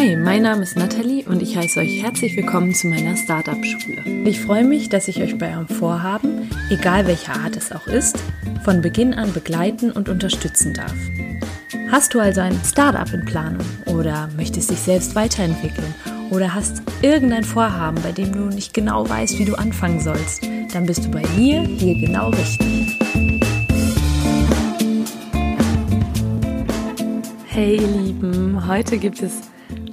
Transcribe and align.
Hi, 0.00 0.16
mein 0.16 0.44
Name 0.44 0.62
ist 0.62 0.78
Nathalie 0.78 1.26
und 1.26 1.42
ich 1.42 1.58
heiße 1.58 1.78
euch 1.78 2.02
herzlich 2.02 2.34
willkommen 2.34 2.72
zu 2.72 2.86
meiner 2.86 3.18
Startup-Schule. 3.18 4.02
Ich 4.24 4.40
freue 4.40 4.64
mich, 4.64 4.88
dass 4.88 5.08
ich 5.08 5.20
euch 5.20 5.36
bei 5.36 5.52
eurem 5.52 5.68
Vorhaben, 5.68 6.48
egal 6.70 7.06
welcher 7.06 7.34
Art 7.34 7.54
es 7.54 7.70
auch 7.70 7.86
ist, 7.86 8.18
von 8.64 8.80
Beginn 8.80 9.12
an 9.12 9.30
begleiten 9.34 9.90
und 9.90 10.08
unterstützen 10.08 10.72
darf. 10.72 10.94
Hast 11.90 12.14
du 12.14 12.18
also 12.18 12.40
ein 12.40 12.58
Startup 12.64 13.12
in 13.12 13.26
Planung 13.26 13.66
oder 13.84 14.30
möchtest 14.38 14.70
dich 14.70 14.78
selbst 14.78 15.14
weiterentwickeln 15.14 15.94
oder 16.30 16.54
hast 16.54 16.80
irgendein 17.02 17.44
Vorhaben, 17.44 18.00
bei 18.02 18.12
dem 18.12 18.32
du 18.32 18.46
nicht 18.46 18.72
genau 18.72 19.06
weißt, 19.06 19.38
wie 19.38 19.44
du 19.44 19.54
anfangen 19.54 20.00
sollst, 20.00 20.42
dann 20.72 20.86
bist 20.86 21.04
du 21.04 21.10
bei 21.10 21.24
mir 21.36 21.60
hier 21.60 22.00
genau 22.00 22.30
richtig. 22.30 22.98
Hey 27.48 27.76
ihr 27.76 27.86
Lieben, 27.86 28.66
heute 28.66 28.96
gibt 28.96 29.22
es 29.22 29.42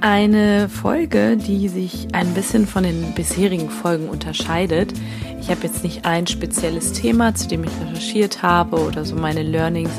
eine 0.02 0.70
Folge, 0.70 1.38
die 1.38 1.70
sich 1.70 2.08
ein 2.14 2.34
bisschen 2.34 2.68
von 2.68 2.84
den 2.84 3.14
bisherigen 3.14 3.70
Folgen 3.70 4.10
unterscheidet. 4.10 4.94
Ich 5.42 5.50
habe 5.50 5.62
jetzt 5.64 5.84
nicht 5.84 6.06
ein 6.06 6.28
spezielles 6.28 6.94
Thema, 6.94 7.36
zu 7.36 7.48
dem 7.48 7.64
ich 7.64 7.72
recherchiert 7.82 8.42
habe 8.42 8.80
oder 8.80 9.06
so 9.06 9.16
meine 9.16 9.44
Learnings 9.44 9.92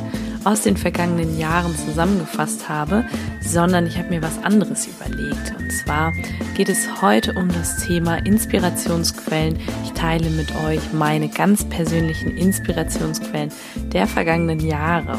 aus 0.45 0.63
den 0.63 0.77
vergangenen 0.77 1.39
Jahren 1.39 1.75
zusammengefasst 1.77 2.69
habe, 2.69 3.05
sondern 3.43 3.87
ich 3.87 3.99
habe 3.99 4.11
mir 4.11 4.23
was 4.23 4.43
anderes 4.43 4.87
überlegt. 4.87 5.55
Und 5.59 5.71
zwar 5.73 6.13
geht 6.57 6.69
es 6.69 7.03
heute 7.03 7.35
um 7.35 7.49
das 7.49 7.85
Thema 7.87 8.17
Inspirationsquellen. 8.25 9.59
Ich 9.85 9.93
teile 9.93 10.31
mit 10.31 10.55
euch 10.65 10.93
meine 10.93 11.29
ganz 11.29 11.65
persönlichen 11.65 12.37
Inspirationsquellen 12.37 13.53
der 13.93 14.07
vergangenen 14.07 14.61
Jahre 14.61 15.19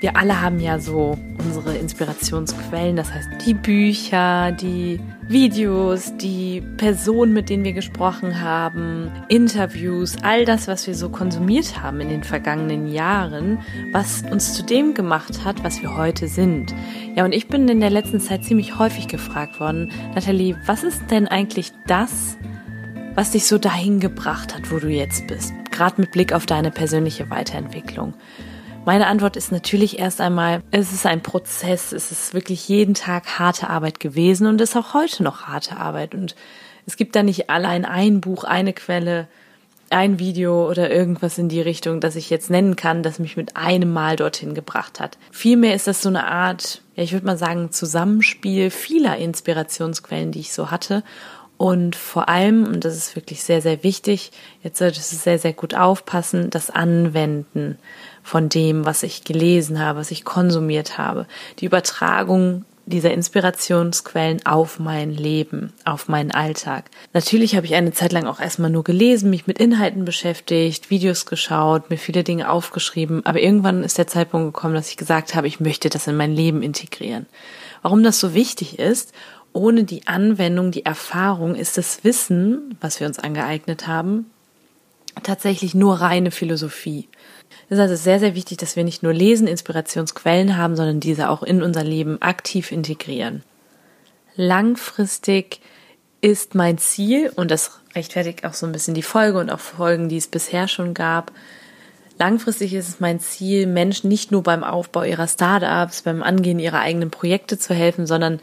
wir 0.00 0.16
alle 0.16 0.40
haben 0.40 0.60
ja 0.60 0.78
so 0.78 1.18
unsere 1.46 1.76
Inspirationsquellen, 1.76 2.96
das 2.96 3.12
heißt 3.12 3.28
die 3.44 3.54
Bücher, 3.54 4.52
die 4.52 5.00
Videos, 5.28 6.16
die 6.16 6.60
Personen, 6.76 7.32
mit 7.32 7.48
denen 7.48 7.64
wir 7.64 7.72
gesprochen 7.72 8.40
haben, 8.40 9.10
Interviews, 9.28 10.16
all 10.22 10.44
das, 10.44 10.66
was 10.66 10.86
wir 10.86 10.94
so 10.94 11.08
konsumiert 11.08 11.80
haben 11.80 12.00
in 12.00 12.08
den 12.08 12.24
vergangenen 12.24 12.88
Jahren, 12.88 13.58
was 13.92 14.22
uns 14.30 14.54
zu 14.54 14.62
dem 14.64 14.94
gemacht 14.94 15.44
hat, 15.44 15.62
was 15.62 15.80
wir 15.82 15.96
heute 15.96 16.28
sind. 16.28 16.74
Ja, 17.14 17.24
und 17.24 17.32
ich 17.32 17.48
bin 17.48 17.68
in 17.68 17.80
der 17.80 17.90
letzten 17.90 18.20
Zeit 18.20 18.44
ziemlich 18.44 18.78
häufig 18.78 19.08
gefragt 19.08 19.60
worden, 19.60 19.92
Nathalie, 20.14 20.56
was 20.66 20.82
ist 20.82 21.10
denn 21.10 21.28
eigentlich 21.28 21.72
das, 21.86 22.36
was 23.14 23.30
dich 23.30 23.46
so 23.46 23.58
dahin 23.58 24.00
gebracht 24.00 24.54
hat, 24.54 24.70
wo 24.70 24.78
du 24.78 24.88
jetzt 24.88 25.26
bist? 25.26 25.52
Gerade 25.70 26.00
mit 26.00 26.10
Blick 26.10 26.32
auf 26.32 26.46
deine 26.46 26.70
persönliche 26.70 27.30
Weiterentwicklung. 27.30 28.14
Meine 28.86 29.08
Antwort 29.08 29.36
ist 29.36 29.50
natürlich 29.50 29.98
erst 29.98 30.20
einmal, 30.20 30.62
es 30.70 30.92
ist 30.92 31.06
ein 31.06 31.20
Prozess, 31.20 31.90
es 31.90 32.12
ist 32.12 32.34
wirklich 32.34 32.68
jeden 32.68 32.94
Tag 32.94 33.40
harte 33.40 33.68
Arbeit 33.68 33.98
gewesen 33.98 34.46
und 34.46 34.60
ist 34.60 34.76
auch 34.76 34.94
heute 34.94 35.24
noch 35.24 35.48
harte 35.48 35.76
Arbeit. 35.76 36.14
Und 36.14 36.36
es 36.86 36.96
gibt 36.96 37.16
da 37.16 37.24
nicht 37.24 37.50
allein 37.50 37.84
ein 37.84 38.20
Buch, 38.20 38.44
eine 38.44 38.72
Quelle, 38.72 39.26
ein 39.90 40.20
Video 40.20 40.70
oder 40.70 40.88
irgendwas 40.88 41.36
in 41.36 41.48
die 41.48 41.60
Richtung, 41.60 42.00
das 42.00 42.14
ich 42.14 42.30
jetzt 42.30 42.48
nennen 42.48 42.76
kann, 42.76 43.02
das 43.02 43.18
mich 43.18 43.36
mit 43.36 43.56
einem 43.56 43.92
Mal 43.92 44.14
dorthin 44.14 44.54
gebracht 44.54 45.00
hat. 45.00 45.18
Vielmehr 45.32 45.74
ist 45.74 45.88
das 45.88 46.00
so 46.00 46.08
eine 46.08 46.24
Art, 46.28 46.80
ja, 46.94 47.02
ich 47.02 47.12
würde 47.12 47.26
mal 47.26 47.38
sagen, 47.38 47.72
Zusammenspiel 47.72 48.70
vieler 48.70 49.16
Inspirationsquellen, 49.16 50.30
die 50.30 50.40
ich 50.40 50.52
so 50.52 50.70
hatte. 50.70 51.02
Und 51.56 51.96
vor 51.96 52.28
allem, 52.28 52.64
und 52.64 52.84
das 52.84 52.96
ist 52.96 53.16
wirklich 53.16 53.42
sehr, 53.42 53.62
sehr 53.62 53.82
wichtig, 53.82 54.30
jetzt 54.62 54.78
solltest 54.78 55.10
du 55.10 55.16
sehr, 55.16 55.40
sehr 55.40 55.54
gut 55.54 55.74
aufpassen, 55.74 56.50
das 56.50 56.70
Anwenden 56.70 57.78
von 58.26 58.48
dem, 58.48 58.84
was 58.84 59.04
ich 59.04 59.22
gelesen 59.22 59.78
habe, 59.78 60.00
was 60.00 60.10
ich 60.10 60.24
konsumiert 60.24 60.98
habe. 60.98 61.26
Die 61.60 61.64
Übertragung 61.64 62.64
dieser 62.84 63.12
Inspirationsquellen 63.12 64.44
auf 64.44 64.80
mein 64.80 65.10
Leben, 65.12 65.72
auf 65.84 66.08
meinen 66.08 66.32
Alltag. 66.32 66.90
Natürlich 67.12 67.54
habe 67.54 67.66
ich 67.66 67.76
eine 67.76 67.92
Zeit 67.92 68.12
lang 68.12 68.26
auch 68.26 68.40
erstmal 68.40 68.70
nur 68.70 68.82
gelesen, 68.82 69.30
mich 69.30 69.46
mit 69.46 69.60
Inhalten 69.60 70.04
beschäftigt, 70.04 70.90
Videos 70.90 71.26
geschaut, 71.26 71.88
mir 71.88 71.98
viele 71.98 72.24
Dinge 72.24 72.50
aufgeschrieben, 72.50 73.24
aber 73.24 73.40
irgendwann 73.40 73.84
ist 73.84 73.96
der 73.96 74.08
Zeitpunkt 74.08 74.54
gekommen, 74.54 74.74
dass 74.74 74.90
ich 74.90 74.96
gesagt 74.96 75.36
habe, 75.36 75.46
ich 75.46 75.60
möchte 75.60 75.88
das 75.88 76.08
in 76.08 76.16
mein 76.16 76.32
Leben 76.32 76.62
integrieren. 76.62 77.26
Warum 77.82 78.02
das 78.02 78.18
so 78.18 78.34
wichtig 78.34 78.80
ist, 78.80 79.12
ohne 79.52 79.84
die 79.84 80.08
Anwendung, 80.08 80.72
die 80.72 80.84
Erfahrung 80.84 81.54
ist 81.54 81.78
das 81.78 82.02
Wissen, 82.02 82.76
was 82.80 82.98
wir 82.98 83.06
uns 83.06 83.20
angeeignet 83.20 83.86
haben, 83.86 84.26
tatsächlich 85.22 85.74
nur 85.74 86.00
reine 86.00 86.32
Philosophie. 86.32 87.08
Es 87.68 87.78
ist 87.78 87.82
also 87.82 87.96
sehr, 87.96 88.20
sehr 88.20 88.34
wichtig, 88.34 88.58
dass 88.58 88.76
wir 88.76 88.84
nicht 88.84 89.02
nur 89.02 89.12
lesen, 89.12 89.46
Inspirationsquellen 89.46 90.56
haben, 90.56 90.76
sondern 90.76 91.00
diese 91.00 91.30
auch 91.30 91.42
in 91.42 91.62
unser 91.62 91.84
Leben 91.84 92.20
aktiv 92.22 92.70
integrieren. 92.72 93.42
Langfristig 94.36 95.60
ist 96.20 96.54
mein 96.54 96.78
Ziel, 96.78 97.32
und 97.34 97.50
das 97.50 97.80
rechtfertigt 97.94 98.44
auch 98.44 98.54
so 98.54 98.66
ein 98.66 98.72
bisschen 98.72 98.94
die 98.94 99.02
Folge 99.02 99.38
und 99.38 99.50
auch 99.50 99.60
Folgen, 99.60 100.08
die 100.08 100.16
es 100.16 100.26
bisher 100.26 100.68
schon 100.68 100.94
gab, 100.94 101.32
Langfristig 102.18 102.72
ist 102.72 102.88
es 102.88 103.00
mein 103.00 103.20
Ziel, 103.20 103.66
Menschen 103.66 104.08
nicht 104.08 104.32
nur 104.32 104.42
beim 104.42 104.64
Aufbau 104.64 105.02
ihrer 105.02 105.28
Startups, 105.28 106.02
beim 106.02 106.22
Angehen 106.22 106.58
ihrer 106.58 106.80
eigenen 106.80 107.10
Projekte 107.10 107.58
zu 107.58 107.74
helfen, 107.74 108.06
sondern 108.06 108.40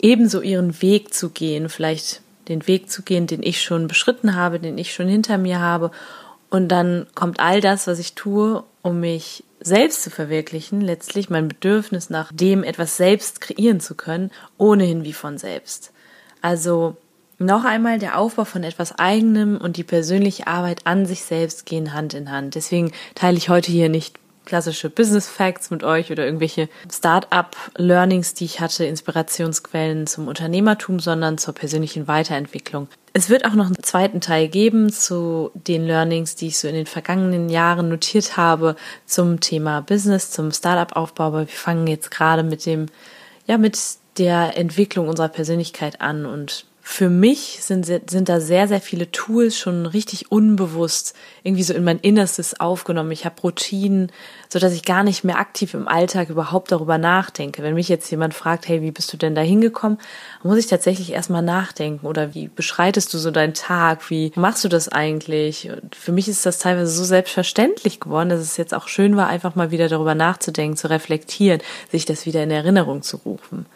ebenso 0.00 0.40
ihren 0.40 0.80
Weg 0.80 1.12
zu 1.12 1.28
gehen, 1.28 1.68
vielleicht 1.68 2.22
den 2.48 2.66
Weg 2.66 2.90
zu 2.90 3.02
gehen, 3.02 3.26
den 3.26 3.42
ich 3.42 3.62
schon 3.62 3.86
beschritten 3.86 4.34
habe, 4.34 4.58
den 4.58 4.78
ich 4.78 4.94
schon 4.94 5.08
hinter 5.08 5.36
mir 5.36 5.60
habe 5.60 5.90
und 6.52 6.68
dann 6.68 7.06
kommt 7.14 7.40
all 7.40 7.62
das, 7.62 7.86
was 7.86 7.98
ich 7.98 8.14
tue, 8.14 8.62
um 8.82 9.00
mich 9.00 9.42
selbst 9.60 10.02
zu 10.02 10.10
verwirklichen, 10.10 10.82
letztlich 10.82 11.30
mein 11.30 11.48
Bedürfnis 11.48 12.10
nach 12.10 12.30
dem 12.30 12.62
etwas 12.62 12.98
selbst 12.98 13.40
kreieren 13.40 13.80
zu 13.80 13.94
können, 13.94 14.30
ohnehin 14.58 15.02
wie 15.02 15.14
von 15.14 15.38
selbst. 15.38 15.94
Also 16.42 16.98
noch 17.38 17.64
einmal, 17.64 17.98
der 17.98 18.18
Aufbau 18.18 18.44
von 18.44 18.64
etwas 18.64 18.98
eigenem 18.98 19.56
und 19.56 19.78
die 19.78 19.82
persönliche 19.82 20.46
Arbeit 20.46 20.86
an 20.86 21.06
sich 21.06 21.24
selbst 21.24 21.64
gehen 21.64 21.94
Hand 21.94 22.12
in 22.12 22.30
Hand. 22.30 22.54
Deswegen 22.54 22.92
teile 23.14 23.38
ich 23.38 23.48
heute 23.48 23.72
hier 23.72 23.88
nicht 23.88 24.18
klassische 24.44 24.90
Business 24.90 25.28
Facts 25.28 25.70
mit 25.70 25.84
euch 25.84 26.10
oder 26.10 26.24
irgendwelche 26.24 26.68
Start-up 26.90 27.56
Learnings, 27.76 28.34
die 28.34 28.44
ich 28.44 28.60
hatte, 28.60 28.84
Inspirationsquellen 28.84 30.06
zum 30.06 30.28
Unternehmertum, 30.28 31.00
sondern 31.00 31.38
zur 31.38 31.54
persönlichen 31.54 32.08
Weiterentwicklung. 32.08 32.88
Es 33.14 33.28
wird 33.28 33.44
auch 33.44 33.54
noch 33.54 33.66
einen 33.66 33.82
zweiten 33.82 34.20
Teil 34.20 34.48
geben 34.48 34.90
zu 34.90 35.50
den 35.54 35.84
Learnings, 35.86 36.34
die 36.34 36.48
ich 36.48 36.58
so 36.58 36.68
in 36.68 36.74
den 36.74 36.86
vergangenen 36.86 37.48
Jahren 37.48 37.88
notiert 37.88 38.36
habe 38.36 38.76
zum 39.04 39.40
Thema 39.40 39.82
Business, 39.82 40.30
zum 40.30 40.50
Startup-Aufbau. 40.50 41.24
Aber 41.24 41.40
wir 41.40 41.46
fangen 41.46 41.86
jetzt 41.86 42.10
gerade 42.10 42.42
mit 42.42 42.64
dem, 42.64 42.86
ja, 43.46 43.58
mit 43.58 43.78
der 44.18 44.56
Entwicklung 44.56 45.08
unserer 45.08 45.28
Persönlichkeit 45.28 46.00
an 46.00 46.26
und 46.26 46.66
für 46.84 47.08
mich 47.08 47.60
sind, 47.62 47.86
sind 47.86 48.28
da 48.28 48.40
sehr, 48.40 48.66
sehr 48.66 48.80
viele 48.80 49.12
Tools 49.12 49.56
schon 49.56 49.86
richtig 49.86 50.32
unbewusst 50.32 51.14
irgendwie 51.44 51.62
so 51.62 51.72
in 51.74 51.84
mein 51.84 52.00
Innerstes 52.00 52.58
aufgenommen. 52.58 53.12
Ich 53.12 53.24
habe 53.24 53.40
Routinen, 53.40 54.10
so 54.48 54.58
dass 54.58 54.72
ich 54.72 54.84
gar 54.84 55.04
nicht 55.04 55.22
mehr 55.22 55.38
aktiv 55.38 55.74
im 55.74 55.86
Alltag 55.86 56.28
überhaupt 56.28 56.72
darüber 56.72 56.98
nachdenke. 56.98 57.62
Wenn 57.62 57.74
mich 57.74 57.88
jetzt 57.88 58.10
jemand 58.10 58.34
fragt, 58.34 58.66
hey, 58.66 58.82
wie 58.82 58.90
bist 58.90 59.12
du 59.12 59.16
denn 59.16 59.36
da 59.36 59.42
hingekommen, 59.42 59.98
muss 60.42 60.58
ich 60.58 60.66
tatsächlich 60.66 61.12
erstmal 61.12 61.42
nachdenken 61.42 62.04
oder 62.04 62.34
wie 62.34 62.48
beschreitest 62.48 63.14
du 63.14 63.18
so 63.18 63.30
deinen 63.30 63.54
Tag? 63.54 64.10
Wie 64.10 64.32
machst 64.34 64.64
du 64.64 64.68
das 64.68 64.88
eigentlich? 64.88 65.70
Und 65.70 65.94
für 65.94 66.10
mich 66.10 66.26
ist 66.26 66.44
das 66.44 66.58
teilweise 66.58 66.90
so 66.90 67.04
selbstverständlich 67.04 68.00
geworden, 68.00 68.28
dass 68.28 68.40
es 68.40 68.56
jetzt 68.56 68.74
auch 68.74 68.88
schön 68.88 69.16
war, 69.16 69.28
einfach 69.28 69.54
mal 69.54 69.70
wieder 69.70 69.88
darüber 69.88 70.16
nachzudenken, 70.16 70.76
zu 70.76 70.90
reflektieren, 70.90 71.60
sich 71.92 72.06
das 72.06 72.26
wieder 72.26 72.42
in 72.42 72.50
Erinnerung 72.50 73.02
zu 73.02 73.18
rufen. 73.18 73.66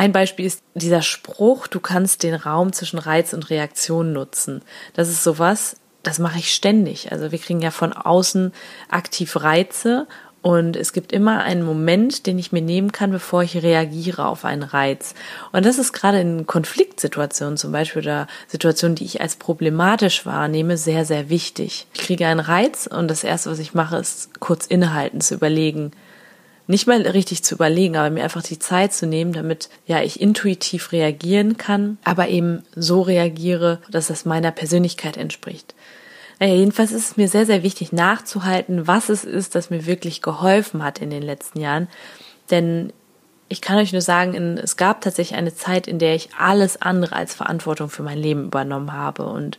Ein 0.00 0.12
Beispiel 0.12 0.46
ist 0.46 0.62
dieser 0.72 1.02
Spruch, 1.02 1.66
du 1.66 1.78
kannst 1.78 2.22
den 2.22 2.32
Raum 2.32 2.72
zwischen 2.72 2.98
Reiz 2.98 3.34
und 3.34 3.50
Reaktion 3.50 4.14
nutzen. 4.14 4.62
Das 4.94 5.10
ist 5.10 5.22
sowas, 5.22 5.76
das 6.02 6.18
mache 6.18 6.38
ich 6.38 6.54
ständig. 6.54 7.12
Also 7.12 7.32
wir 7.32 7.38
kriegen 7.38 7.60
ja 7.60 7.70
von 7.70 7.92
außen 7.92 8.54
aktiv 8.88 9.36
Reize 9.36 10.06
und 10.40 10.74
es 10.76 10.94
gibt 10.94 11.12
immer 11.12 11.42
einen 11.42 11.62
Moment, 11.66 12.26
den 12.26 12.38
ich 12.38 12.50
mir 12.50 12.62
nehmen 12.62 12.92
kann, 12.92 13.10
bevor 13.10 13.42
ich 13.42 13.62
reagiere 13.62 14.24
auf 14.24 14.46
einen 14.46 14.62
Reiz. 14.62 15.14
Und 15.52 15.66
das 15.66 15.76
ist 15.76 15.92
gerade 15.92 16.18
in 16.18 16.46
Konfliktsituationen 16.46 17.58
zum 17.58 17.70
Beispiel 17.70 18.00
oder 18.00 18.26
Situationen, 18.46 18.94
die 18.94 19.04
ich 19.04 19.20
als 19.20 19.36
problematisch 19.36 20.24
wahrnehme, 20.24 20.78
sehr, 20.78 21.04
sehr 21.04 21.28
wichtig. 21.28 21.86
Ich 21.92 22.00
kriege 22.00 22.26
einen 22.26 22.40
Reiz 22.40 22.86
und 22.86 23.08
das 23.08 23.22
Erste, 23.22 23.50
was 23.50 23.58
ich 23.58 23.74
mache, 23.74 23.98
ist 23.98 24.40
kurz 24.40 24.64
innehalten, 24.64 25.20
zu 25.20 25.34
überlegen, 25.34 25.92
nicht 26.70 26.86
mal 26.86 27.02
richtig 27.02 27.42
zu 27.42 27.56
überlegen, 27.56 27.96
aber 27.96 28.10
mir 28.10 28.22
einfach 28.22 28.42
die 28.42 28.58
Zeit 28.58 28.92
zu 28.92 29.06
nehmen, 29.06 29.32
damit 29.32 29.68
ja 29.86 30.00
ich 30.02 30.20
intuitiv 30.20 30.92
reagieren 30.92 31.56
kann, 31.56 31.98
aber 32.04 32.28
eben 32.28 32.62
so 32.74 33.02
reagiere, 33.02 33.80
dass 33.90 34.06
das 34.06 34.24
meiner 34.24 34.52
Persönlichkeit 34.52 35.16
entspricht. 35.16 35.74
Naja, 36.38 36.54
jedenfalls 36.54 36.92
ist 36.92 37.10
es 37.10 37.16
mir 37.16 37.28
sehr, 37.28 37.44
sehr 37.44 37.62
wichtig 37.62 37.92
nachzuhalten, 37.92 38.86
was 38.86 39.10
es 39.10 39.24
ist, 39.24 39.54
das 39.54 39.68
mir 39.68 39.84
wirklich 39.84 40.22
geholfen 40.22 40.82
hat 40.82 41.00
in 41.00 41.10
den 41.10 41.22
letzten 41.22 41.60
Jahren. 41.60 41.88
Denn 42.50 42.92
ich 43.48 43.60
kann 43.60 43.76
euch 43.76 43.92
nur 43.92 44.00
sagen, 44.00 44.56
es 44.56 44.76
gab 44.76 45.00
tatsächlich 45.00 45.36
eine 45.36 45.54
Zeit, 45.54 45.88
in 45.88 45.98
der 45.98 46.14
ich 46.14 46.30
alles 46.38 46.80
andere 46.80 47.16
als 47.16 47.34
Verantwortung 47.34 47.90
für 47.90 48.04
mein 48.04 48.16
Leben 48.16 48.44
übernommen 48.44 48.92
habe 48.92 49.24
und 49.24 49.58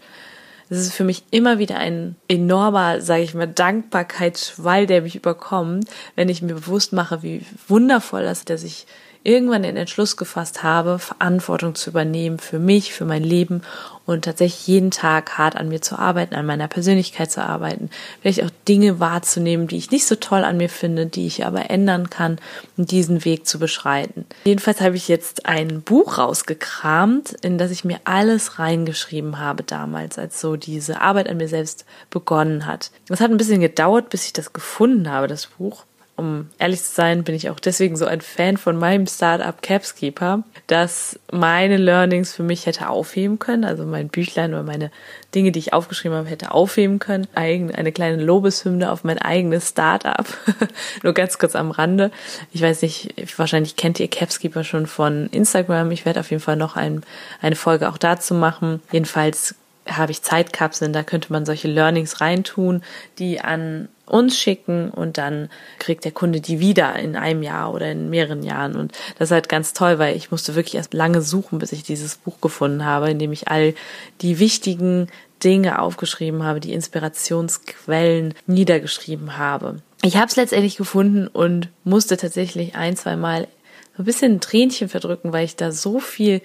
es 0.72 0.80
ist 0.80 0.94
für 0.94 1.04
mich 1.04 1.26
immer 1.32 1.60
wieder 1.60 1.78
ein 1.78 2.16
enormer, 2.30 3.02
sage 3.02 3.24
ich 3.24 3.34
mal, 3.34 3.46
Dankbarkeitsschwall, 3.46 4.88
der 4.88 5.02
mich 5.02 5.18
überkommt, 5.18 5.90
wenn 6.16 6.30
ich 6.30 6.42
mir 6.42 6.54
bewusst 6.54 6.94
mache, 6.94 7.24
wie 7.24 7.46
wundervoll 7.68 8.24
das 8.24 8.40
ist, 8.40 8.50
dass 8.50 8.64
ich 8.64 8.88
irgendwann 9.24 9.64
den 9.64 9.78
Entschluss 9.78 10.18
gefasst 10.18 10.64
habe, 10.64 11.00
Verantwortung 11.00 11.76
zu 11.76 11.90
übernehmen 11.92 12.40
für 12.40 12.60
mich, 12.60 12.94
für 12.94 13.06
mein 13.06 13.24
Leben 13.24 13.62
und 14.06 14.26
tatsächlich 14.26 14.68
jeden 14.68 14.92
Tag 14.92 15.38
hart 15.38 15.56
an 15.56 15.70
mir 15.70 15.82
zu 15.82 15.98
arbeiten, 15.98 16.36
an 16.36 16.46
meiner 16.46 16.68
Persönlichkeit 16.68 17.32
zu 17.32 17.44
arbeiten, 17.44 17.90
vielleicht 18.22 18.44
auch 18.44 18.50
Dinge 18.68 19.00
wahrzunehmen, 19.00 19.68
die 19.68 19.78
ich 19.78 19.92
nicht 19.92 20.06
so 20.06 20.16
toll 20.16 20.44
an 20.44 20.58
mir 20.58 20.70
finde, 20.70 21.06
die 21.06 21.28
ich 21.28 21.46
aber 21.46 21.70
ändern 21.70 22.10
kann 22.10 22.40
und 22.78 22.92
diesen 22.92 23.24
Weg 23.24 23.46
zu 23.46 23.60
beschreiten. 23.60 24.26
Jedenfalls 24.44 24.82
habe 24.82 24.96
ich 24.96 25.08
jetzt 25.08 25.46
ein 25.46 25.82
Buch 25.82 26.18
rausgekramt, 26.18 27.34
in 27.42 27.58
das 27.58 27.72
ich 27.72 27.86
mir 27.86 28.00
alles 28.04 28.60
reingeschrieben 28.60 29.40
habe 29.40 29.64
damals, 29.64 30.18
als 30.18 30.42
so 30.42 30.56
diese 30.56 31.02
Arbeit 31.02 31.30
an 31.30 31.38
mir 31.38 31.48
selbst 31.48 31.86
begonnen 32.10 32.66
hat. 32.66 32.92
Es 33.10 33.22
hat 33.22 33.30
ein 33.30 33.38
bisschen 33.38 33.62
gedauert, 33.62 34.10
bis 34.10 34.26
ich 34.26 34.34
das 34.34 34.54
gefunden 34.54 35.10
habe, 35.10 35.28
das 35.28 35.48
Buch 35.48 35.86
um 36.18 36.50
ehrlich 36.60 36.84
zu 36.84 36.94
sein, 36.94 37.24
bin 37.24 37.36
ich 37.36 37.50
auch 37.50 37.60
deswegen 37.60 37.96
so 37.96 38.06
ein 38.06 38.22
Fan 38.22 38.58
von 38.58 38.78
meinem 38.78 39.08
Startup 39.08 39.60
Capskeeper, 39.62 40.44
das 40.68 41.20
meine 41.32 41.78
Learnings 41.78 42.34
für 42.34 42.44
mich 42.44 42.66
hätte 42.66 42.90
aufheben 42.90 43.40
können, 43.40 43.64
also 43.64 43.86
mein 43.86 44.10
Büchlein 44.10 44.54
oder 44.54 44.64
meine 44.64 44.92
Dinge, 45.34 45.52
die 45.52 45.60
ich 45.60 45.74
aufgeschrieben 45.74 46.18
habe, 46.18 46.30
hätte 46.30 46.52
aufheben 46.52 47.00
können. 47.00 47.28
Eine 47.34 47.92
kleine 47.92 48.22
Lobeshymne 48.22 48.92
auf 48.92 49.04
mein 49.04 49.18
eigenes 49.18 49.70
Startup. 49.70 50.26
Nur 51.04 51.14
ganz 51.14 51.40
kurz 51.40 51.56
am 51.56 51.72
Rande. 51.72 52.12
Ich 52.52 52.62
weiß 52.62 52.82
nicht, 52.82 53.14
wahrscheinlich 53.38 53.76
kennt 53.76 54.00
ihr 54.00 54.10
Capskeeper 54.10 54.64
schon 54.64 54.88
von 54.88 55.28
Instagram. 55.28 55.92
Ich 55.92 56.06
werde 56.06 56.20
auf 56.20 56.30
jeden 56.30 56.44
Fall 56.44 56.58
noch 56.58 56.76
ein, 56.76 57.04
eine 57.42 57.56
Folge 57.56 57.90
auch 57.90 57.98
dazu 57.98 58.34
machen. 58.34 58.82
Jedenfalls 58.92 59.56
habe 59.98 60.12
ich 60.12 60.22
Zeitkapseln, 60.22 60.94
da 60.94 61.04
könnte 61.04 61.32
man 61.32 61.46
solche 61.46 61.68
Learnings 61.68 62.22
reintun, 62.22 62.84
die 63.20 63.42
an 63.42 63.90
uns 64.06 64.38
schicken 64.38 64.90
und 64.90 65.18
dann 65.18 65.50
kriegt 65.80 66.04
der 66.04 66.12
Kunde 66.12 66.42
die 66.42 66.60
wieder 66.60 66.96
in 66.98 67.16
einem 67.16 67.44
Jahr 67.44 67.74
oder 67.74 67.92
in 67.92 68.10
mehreren 68.10 68.44
Jahren. 68.44 68.76
Und 68.76 68.92
das 69.18 69.30
ist 69.30 69.32
halt 69.32 69.50
ganz 69.50 69.74
toll, 69.74 70.00
weil 70.00 70.18
ich 70.18 70.32
musste 70.32 70.56
wirklich 70.56 70.76
erst 70.76 70.94
lange 70.94 71.22
suchen, 71.22 71.60
bis 71.60 71.72
ich 71.72 71.84
dieses 71.84 72.18
Buch 72.18 72.42
gefunden 72.42 72.84
habe, 72.84 73.10
in 73.10 73.20
dem 73.20 73.32
ich 73.32 73.48
all 73.48 73.74
die 74.22 74.40
wichtigen 74.40 75.08
Dinge 75.44 75.80
aufgeschrieben 75.80 76.44
habe, 76.44 76.60
die 76.60 76.74
Inspirationsquellen 76.74 78.34
niedergeschrieben 78.48 79.38
habe. 79.38 79.78
Ich 80.04 80.18
habe 80.18 80.28
es 80.28 80.36
letztendlich 80.36 80.78
gefunden 80.78 81.28
und 81.28 81.70
musste 81.84 82.18
tatsächlich 82.18 82.76
ein, 82.76 82.98
zwei 82.98 83.16
Mal 83.16 83.48
so 83.96 84.04
ein 84.04 84.06
bisschen 84.06 84.34
ein 84.34 84.42
Tränchen 84.42 84.90
verdrücken, 84.90 85.32
weil 85.32 85.46
ich 85.46 85.56
da 85.56 85.72
so 85.72 86.00
viel 86.00 86.42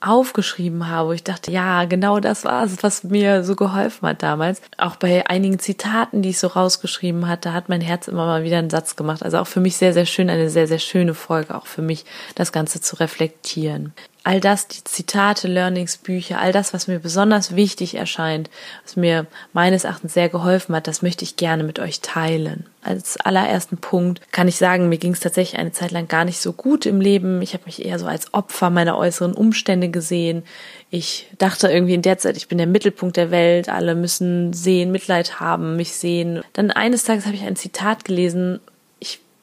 aufgeschrieben 0.00 0.88
habe, 0.88 1.08
wo 1.08 1.12
ich 1.12 1.24
dachte, 1.24 1.50
ja, 1.50 1.84
genau 1.84 2.20
das 2.20 2.44
war 2.44 2.64
es, 2.64 2.82
was 2.82 3.04
mir 3.04 3.44
so 3.44 3.56
geholfen 3.56 4.08
hat 4.08 4.22
damals. 4.22 4.60
Auch 4.76 4.96
bei 4.96 5.26
einigen 5.28 5.58
Zitaten, 5.58 6.22
die 6.22 6.30
ich 6.30 6.38
so 6.38 6.48
rausgeschrieben 6.48 7.28
hatte, 7.28 7.52
hat 7.52 7.68
mein 7.68 7.80
Herz 7.80 8.08
immer 8.08 8.26
mal 8.26 8.44
wieder 8.44 8.58
einen 8.58 8.70
Satz 8.70 8.96
gemacht. 8.96 9.22
Also 9.22 9.38
auch 9.38 9.46
für 9.46 9.60
mich 9.60 9.76
sehr, 9.76 9.92
sehr 9.92 10.06
schön, 10.06 10.30
eine 10.30 10.50
sehr, 10.50 10.68
sehr 10.68 10.78
schöne 10.78 11.14
Folge, 11.14 11.54
auch 11.54 11.66
für 11.66 11.82
mich 11.82 12.04
das 12.34 12.52
Ganze 12.52 12.80
zu 12.80 12.96
reflektieren 12.96 13.92
all 14.28 14.40
das, 14.40 14.68
die 14.68 14.84
Zitate, 14.84 15.48
Learnings, 15.48 15.96
Bücher, 15.96 16.38
all 16.38 16.52
das, 16.52 16.74
was 16.74 16.86
mir 16.86 16.98
besonders 16.98 17.56
wichtig 17.56 17.94
erscheint, 17.94 18.50
was 18.84 18.94
mir 18.94 19.26
meines 19.54 19.84
Erachtens 19.84 20.12
sehr 20.12 20.28
geholfen 20.28 20.76
hat, 20.76 20.86
das 20.86 21.00
möchte 21.00 21.24
ich 21.24 21.36
gerne 21.36 21.64
mit 21.64 21.78
euch 21.78 22.02
teilen. 22.02 22.66
Als 22.82 23.18
allerersten 23.18 23.78
Punkt 23.78 24.20
kann 24.30 24.46
ich 24.46 24.56
sagen, 24.56 24.90
mir 24.90 24.98
ging 24.98 25.14
es 25.14 25.20
tatsächlich 25.20 25.58
eine 25.58 25.72
Zeit 25.72 25.92
lang 25.92 26.08
gar 26.08 26.26
nicht 26.26 26.40
so 26.40 26.52
gut 26.52 26.84
im 26.84 27.00
Leben. 27.00 27.40
Ich 27.40 27.54
habe 27.54 27.64
mich 27.64 27.82
eher 27.82 27.98
so 27.98 28.04
als 28.04 28.34
Opfer 28.34 28.68
meiner 28.68 28.98
äußeren 28.98 29.32
Umstände 29.32 29.88
gesehen. 29.88 30.42
Ich 30.90 31.30
dachte 31.38 31.68
irgendwie 31.68 31.94
in 31.94 32.02
der 32.02 32.18
Zeit, 32.18 32.36
ich 32.36 32.48
bin 32.48 32.58
der 32.58 32.66
Mittelpunkt 32.66 33.16
der 33.16 33.30
Welt, 33.30 33.70
alle 33.70 33.94
müssen 33.94 34.52
sehen, 34.52 34.92
Mitleid 34.92 35.40
haben, 35.40 35.76
mich 35.76 35.94
sehen. 35.94 36.42
Dann 36.52 36.70
eines 36.70 37.04
Tages 37.04 37.24
habe 37.24 37.34
ich 37.34 37.44
ein 37.44 37.56
Zitat 37.56 38.04
gelesen, 38.04 38.60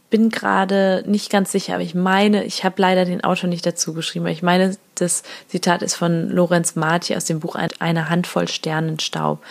bin 0.09 0.29
gerade 0.29 1.03
nicht 1.07 1.29
ganz 1.29 1.51
sicher, 1.51 1.73
aber 1.73 1.83
ich 1.83 1.95
meine, 1.95 2.43
ich 2.43 2.63
habe 2.63 2.81
leider 2.81 3.05
den 3.05 3.23
Autor 3.23 3.49
nicht 3.49 3.65
dazu 3.65 3.93
geschrieben, 3.93 4.25
aber 4.25 4.33
ich 4.33 4.43
meine, 4.43 4.77
das 4.95 5.23
Zitat 5.47 5.81
ist 5.81 5.95
von 5.95 6.29
Lorenz 6.29 6.75
Marti 6.75 7.15
aus 7.15 7.25
dem 7.25 7.39
Buch 7.39 7.55
Eine 7.79 8.09
Handvoll 8.09 8.47
Sternenstaub. 8.47 9.43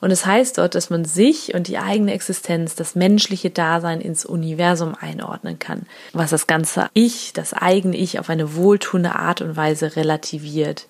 Und 0.00 0.10
es 0.10 0.26
heißt 0.26 0.58
dort, 0.58 0.74
dass 0.74 0.90
man 0.90 1.04
sich 1.04 1.54
und 1.54 1.68
die 1.68 1.78
eigene 1.78 2.12
Existenz, 2.12 2.74
das 2.74 2.96
menschliche 2.96 3.50
Dasein 3.50 4.00
ins 4.00 4.26
Universum 4.26 4.96
einordnen 5.00 5.60
kann, 5.60 5.86
was 6.12 6.30
das 6.30 6.48
ganze 6.48 6.90
Ich, 6.92 7.32
das 7.32 7.54
eigene 7.54 7.96
Ich 7.96 8.18
auf 8.18 8.28
eine 8.28 8.56
wohltuende 8.56 9.14
Art 9.14 9.40
und 9.40 9.56
Weise 9.56 9.94
relativiert. 9.94 10.88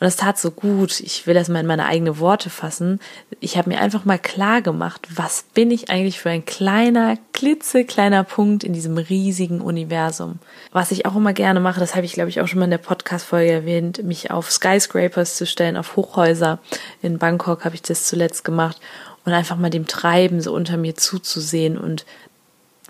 Und 0.00 0.06
das 0.06 0.16
tat 0.16 0.38
so 0.38 0.50
gut. 0.50 0.98
Ich 1.00 1.26
will 1.26 1.34
das 1.34 1.48
mal 1.48 1.60
in 1.60 1.66
meine 1.66 1.86
eigenen 1.86 2.18
Worte 2.18 2.50
fassen. 2.50 2.98
Ich 3.38 3.56
habe 3.56 3.70
mir 3.70 3.80
einfach 3.80 4.04
mal 4.04 4.18
klar 4.18 4.60
gemacht, 4.60 5.06
was 5.14 5.44
bin 5.54 5.70
ich 5.70 5.88
eigentlich 5.88 6.18
für 6.18 6.30
ein 6.30 6.44
kleiner, 6.44 7.16
klitzekleiner 7.32 8.24
Punkt 8.24 8.64
in 8.64 8.72
diesem 8.72 8.98
riesigen 8.98 9.60
Universum. 9.60 10.40
Was 10.72 10.90
ich 10.90 11.06
auch 11.06 11.14
immer 11.14 11.32
gerne 11.32 11.60
mache, 11.60 11.78
das 11.78 11.94
habe 11.94 12.06
ich 12.06 12.12
glaube 12.12 12.28
ich 12.28 12.40
auch 12.40 12.48
schon 12.48 12.58
mal 12.58 12.64
in 12.64 12.72
der 12.72 12.78
Podcast-Folge 12.78 13.52
erwähnt, 13.52 14.02
mich 14.02 14.32
auf 14.32 14.50
Skyscrapers 14.50 15.36
zu 15.36 15.46
stellen, 15.46 15.76
auf 15.76 15.94
Hochhäuser. 15.94 16.58
In 17.00 17.18
Bangkok 17.18 17.64
habe 17.64 17.76
ich 17.76 17.82
das 17.82 18.04
zuletzt 18.04 18.44
gemacht 18.44 18.80
und 19.24 19.32
einfach 19.32 19.56
mal 19.56 19.70
dem 19.70 19.86
Treiben 19.86 20.40
so 20.40 20.52
unter 20.52 20.76
mir 20.76 20.96
zuzusehen 20.96 21.78
und 21.78 22.04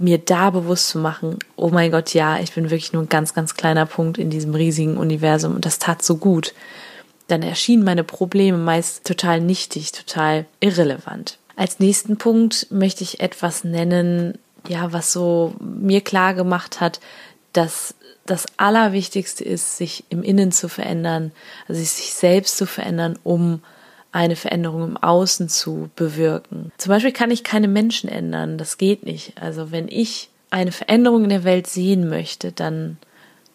mir 0.00 0.18
da 0.18 0.50
bewusst 0.50 0.88
zu 0.88 0.98
machen, 0.98 1.38
oh 1.54 1.68
mein 1.68 1.90
Gott, 1.90 2.14
ja, 2.14 2.38
ich 2.40 2.52
bin 2.52 2.64
wirklich 2.64 2.92
nur 2.92 3.02
ein 3.02 3.08
ganz, 3.08 3.34
ganz 3.34 3.54
kleiner 3.54 3.86
Punkt 3.86 4.18
in 4.18 4.30
diesem 4.30 4.54
riesigen 4.54 4.96
Universum 4.96 5.54
und 5.54 5.66
das 5.66 5.78
tat 5.78 6.02
so 6.02 6.16
gut 6.16 6.54
dann 7.34 7.42
erschienen 7.42 7.84
meine 7.84 8.04
Probleme 8.04 8.58
meist 8.58 9.04
total 9.04 9.40
nichtig, 9.40 9.92
total 9.92 10.46
irrelevant. 10.60 11.38
Als 11.56 11.80
nächsten 11.80 12.16
Punkt 12.16 12.68
möchte 12.70 13.04
ich 13.04 13.20
etwas 13.20 13.64
nennen, 13.64 14.38
ja, 14.68 14.92
was 14.92 15.12
so 15.12 15.54
mir 15.60 16.00
klar 16.00 16.34
gemacht 16.34 16.80
hat, 16.80 17.00
dass 17.52 17.94
das 18.24 18.46
Allerwichtigste 18.56 19.44
ist, 19.44 19.76
sich 19.76 20.04
im 20.08 20.22
Innen 20.22 20.52
zu 20.52 20.68
verändern, 20.68 21.32
also 21.68 21.80
sich 21.80 22.14
selbst 22.14 22.56
zu 22.56 22.66
verändern, 22.66 23.18
um 23.22 23.60
eine 24.12 24.36
Veränderung 24.36 24.84
im 24.84 24.96
Außen 24.96 25.48
zu 25.48 25.90
bewirken. 25.96 26.72
Zum 26.78 26.90
Beispiel 26.90 27.12
kann 27.12 27.32
ich 27.32 27.42
keine 27.42 27.68
Menschen 27.68 28.08
ändern, 28.08 28.58
das 28.58 28.78
geht 28.78 29.04
nicht. 29.04 29.32
Also 29.40 29.72
wenn 29.72 29.88
ich 29.88 30.30
eine 30.50 30.72
Veränderung 30.72 31.24
in 31.24 31.30
der 31.30 31.44
Welt 31.44 31.66
sehen 31.66 32.08
möchte, 32.08 32.52
dann 32.52 32.96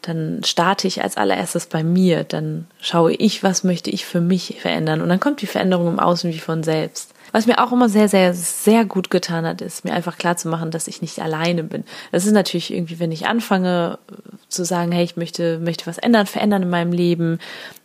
dann 0.09 0.41
starte 0.43 0.87
ich 0.87 1.01
als 1.03 1.15
allererstes 1.15 1.67
bei 1.67 1.83
mir, 1.83 2.23
dann 2.23 2.67
schaue 2.81 3.13
ich, 3.13 3.43
was 3.43 3.63
möchte 3.63 3.89
ich 3.89 4.05
für 4.05 4.21
mich 4.21 4.57
verändern 4.59 5.01
und 5.01 5.09
dann 5.09 5.19
kommt 5.19 5.41
die 5.41 5.47
Veränderung 5.47 5.87
im 5.87 5.99
Außen 5.99 6.31
wie 6.31 6.39
von 6.39 6.63
selbst. 6.63 7.13
Was 7.31 7.45
mir 7.45 7.63
auch 7.63 7.71
immer 7.71 7.89
sehr, 7.89 8.09
sehr, 8.09 8.33
sehr 8.33 8.85
gut 8.85 9.11
getan 9.11 9.45
hat, 9.45 9.61
ist 9.61 9.85
mir 9.85 9.93
einfach 9.93 10.17
klar 10.17 10.35
zu 10.35 10.47
machen, 10.47 10.71
dass 10.71 10.87
ich 10.87 11.01
nicht 11.01 11.19
alleine 11.19 11.63
bin. 11.63 11.83
Das 12.11 12.25
ist 12.25 12.31
natürlich 12.31 12.73
irgendwie, 12.73 12.99
wenn 12.99 13.11
ich 13.11 13.27
anfange 13.27 13.99
zu 14.47 14.65
sagen, 14.65 14.91
hey, 14.91 15.03
ich 15.03 15.15
möchte, 15.15 15.59
möchte 15.59 15.85
was 15.85 15.99
ändern, 15.99 16.25
verändern 16.25 16.63
in 16.63 16.69
meinem 16.71 16.91
Leben, 16.91 17.39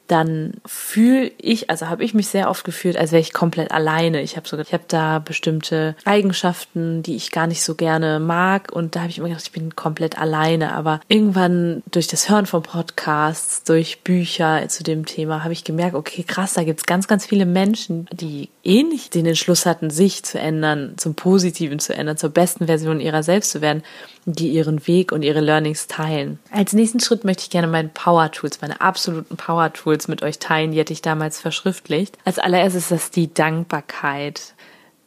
dann 0.07 0.55
fühle 0.67 1.33
ich, 1.39 1.71
also 1.71 1.89
habe 1.89 2.05
ich 2.05 2.15
mich 2.15 2.29
sehr 2.29 2.51
oft 2.51 2.65
gefühlt, 2.65 2.97
als 2.97 3.13
wäre 3.13 3.21
ich 3.21 3.33
komplett 3.33 3.71
alleine. 3.71 4.21
Ich 4.23 4.37
habe 4.37 4.47
sogar, 4.47 4.67
ich 4.67 4.73
habe 4.73 4.85
da 4.89 5.19
bestimmte 5.19 5.97
Eigenschaften, 6.05 7.03
die 7.03 7.17
ich 7.17 7.31
gar 7.31 7.47
nicht 7.47 7.63
so 7.63 7.75
gerne 7.75 8.21
mag 8.21 8.73
und 8.73 8.97
da 8.97 9.01
habe 9.01 9.11
ich 9.11 9.19
immer 9.19 9.29
gedacht, 9.29 9.47
ich 9.47 9.53
bin 9.53 9.75
komplett 9.75 10.19
alleine. 10.19 10.73
Aber 10.73 11.01
irgendwann 11.09 11.83
durch 11.91 12.07
das 12.07 12.29
Hören 12.29 12.47
von 12.47 12.63
Podcasts, 12.63 13.65
durch 13.65 14.03
Bücher 14.03 14.69
zu 14.69 14.83
dem 14.83 15.07
Thema 15.07 15.43
habe 15.43 15.55
ich 15.55 15.65
gemerkt, 15.65 15.95
okay, 15.95 16.23
krass, 16.23 16.55
da 16.55 16.65
gibt's 16.65 16.85
ganz, 16.85 17.09
ganz 17.09 17.25
viele 17.25 17.47
Menschen, 17.47 18.07
die 18.13 18.51
ähnlich 18.63 19.11
den 19.11 19.27
Entschluss 19.27 19.65
hatten, 19.65 19.91
sich 19.91 20.23
zu 20.23 20.39
ändern, 20.39 20.95
zum 20.97 21.15
Positiven 21.15 21.79
zu 21.79 21.95
ändern, 21.95 22.17
zur 22.17 22.31
besten 22.31 22.67
Version 22.67 23.01
ihrer 23.01 23.23
selbst 23.23 23.51
zu 23.51 23.61
werden 23.61 23.83
die 24.27 24.49
ihren 24.49 24.87
Weg 24.87 25.13
und 25.13 25.23
ihre 25.23 25.41
Learnings 25.41 25.87
teilen. 25.87 26.39
Als 26.51 26.73
nächsten 26.73 27.01
Schritt 27.01 27.25
möchte 27.25 27.43
ich 27.43 27.51
gerne 27.51 27.67
meine 27.67 27.89
Power 27.89 28.31
Tools, 28.31 28.61
meine 28.61 28.81
absoluten 28.81 29.37
Power 29.37 29.73
Tools 29.73 29.94
mit 30.09 30.23
euch 30.23 30.39
teilen. 30.39 30.73
Die 30.73 30.79
hätte 30.79 30.93
ich 30.93 31.03
damals 31.03 31.41
verschriftlicht. 31.41 32.19
Als 32.25 32.39
allererstes 32.39 32.85
ist 32.85 32.91
das 32.91 33.11
die 33.11 33.33
Dankbarkeit. 33.33 34.55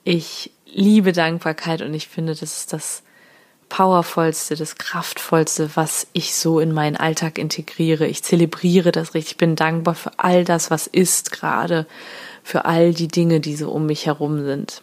Ich 0.03 0.51
liebe 0.65 1.11
Dankbarkeit 1.11 1.81
und 1.81 1.93
ich 1.93 2.07
finde, 2.07 2.33
das 2.33 2.41
ist 2.41 2.73
das 2.73 3.03
powervollste, 3.69 4.55
das 4.55 4.75
kraftvollste, 4.75 5.71
was 5.75 6.07
ich 6.13 6.35
so 6.35 6.59
in 6.59 6.71
meinen 6.71 6.95
Alltag 6.95 7.37
integriere. 7.37 8.07
Ich 8.07 8.23
zelebriere 8.23 8.91
das 8.91 9.13
richtig. 9.13 9.33
Ich 9.33 9.37
bin 9.37 9.55
dankbar 9.55 9.95
für 9.95 10.11
all 10.17 10.45
das, 10.45 10.71
was 10.71 10.87
ist 10.87 11.31
gerade, 11.31 11.85
für 12.43 12.65
all 12.65 12.93
die 12.93 13.09
Dinge, 13.09 13.39
die 13.39 13.55
so 13.55 13.71
um 13.71 13.85
mich 13.85 14.05
herum 14.05 14.45
sind. 14.45 14.81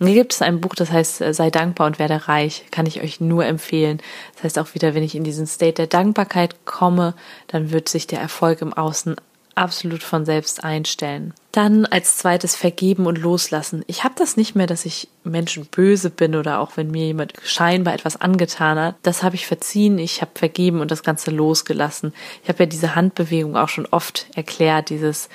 Hier 0.00 0.14
gibt 0.14 0.32
es 0.32 0.42
ein 0.42 0.60
Buch, 0.60 0.74
das 0.74 0.90
heißt 0.90 1.20
äh, 1.20 1.34
Sei 1.34 1.50
dankbar 1.50 1.86
und 1.86 1.98
werde 1.98 2.28
reich. 2.28 2.64
Kann 2.70 2.86
ich 2.86 3.02
euch 3.02 3.20
nur 3.20 3.44
empfehlen. 3.44 4.00
Das 4.34 4.44
heißt 4.44 4.58
auch 4.58 4.74
wieder, 4.74 4.94
wenn 4.94 5.02
ich 5.02 5.14
in 5.14 5.24
diesen 5.24 5.46
State 5.46 5.74
der 5.74 5.86
Dankbarkeit 5.86 6.64
komme, 6.64 7.14
dann 7.46 7.70
wird 7.70 7.88
sich 7.88 8.06
der 8.06 8.20
Erfolg 8.20 8.60
im 8.60 8.72
Außen 8.72 9.16
absolut 9.54 10.02
von 10.02 10.24
selbst 10.24 10.64
einstellen. 10.64 11.32
Dann 11.52 11.86
als 11.86 12.18
zweites 12.18 12.56
vergeben 12.56 13.06
und 13.06 13.18
loslassen. 13.18 13.84
Ich 13.86 14.04
habe 14.04 14.14
das 14.18 14.36
nicht 14.36 14.56
mehr, 14.56 14.66
dass 14.66 14.84
ich 14.84 15.08
Menschen 15.22 15.66
böse 15.66 16.10
bin 16.10 16.34
oder 16.34 16.58
auch 16.58 16.76
wenn 16.76 16.90
mir 16.90 17.06
jemand 17.06 17.34
scheinbar 17.44 17.94
etwas 17.94 18.20
angetan 18.20 18.78
hat. 18.78 18.96
Das 19.02 19.22
habe 19.22 19.36
ich 19.36 19.46
verziehen, 19.46 19.98
ich 19.98 20.20
habe 20.20 20.32
vergeben 20.34 20.80
und 20.80 20.90
das 20.90 21.02
Ganze 21.02 21.30
losgelassen. 21.30 22.12
Ich 22.42 22.48
habe 22.48 22.64
ja 22.64 22.66
diese 22.66 22.94
Handbewegung 22.96 23.56
auch 23.56 23.68
schon 23.68 23.86
oft 23.86 24.26
erklärt, 24.34 24.90
dieses 24.90 25.28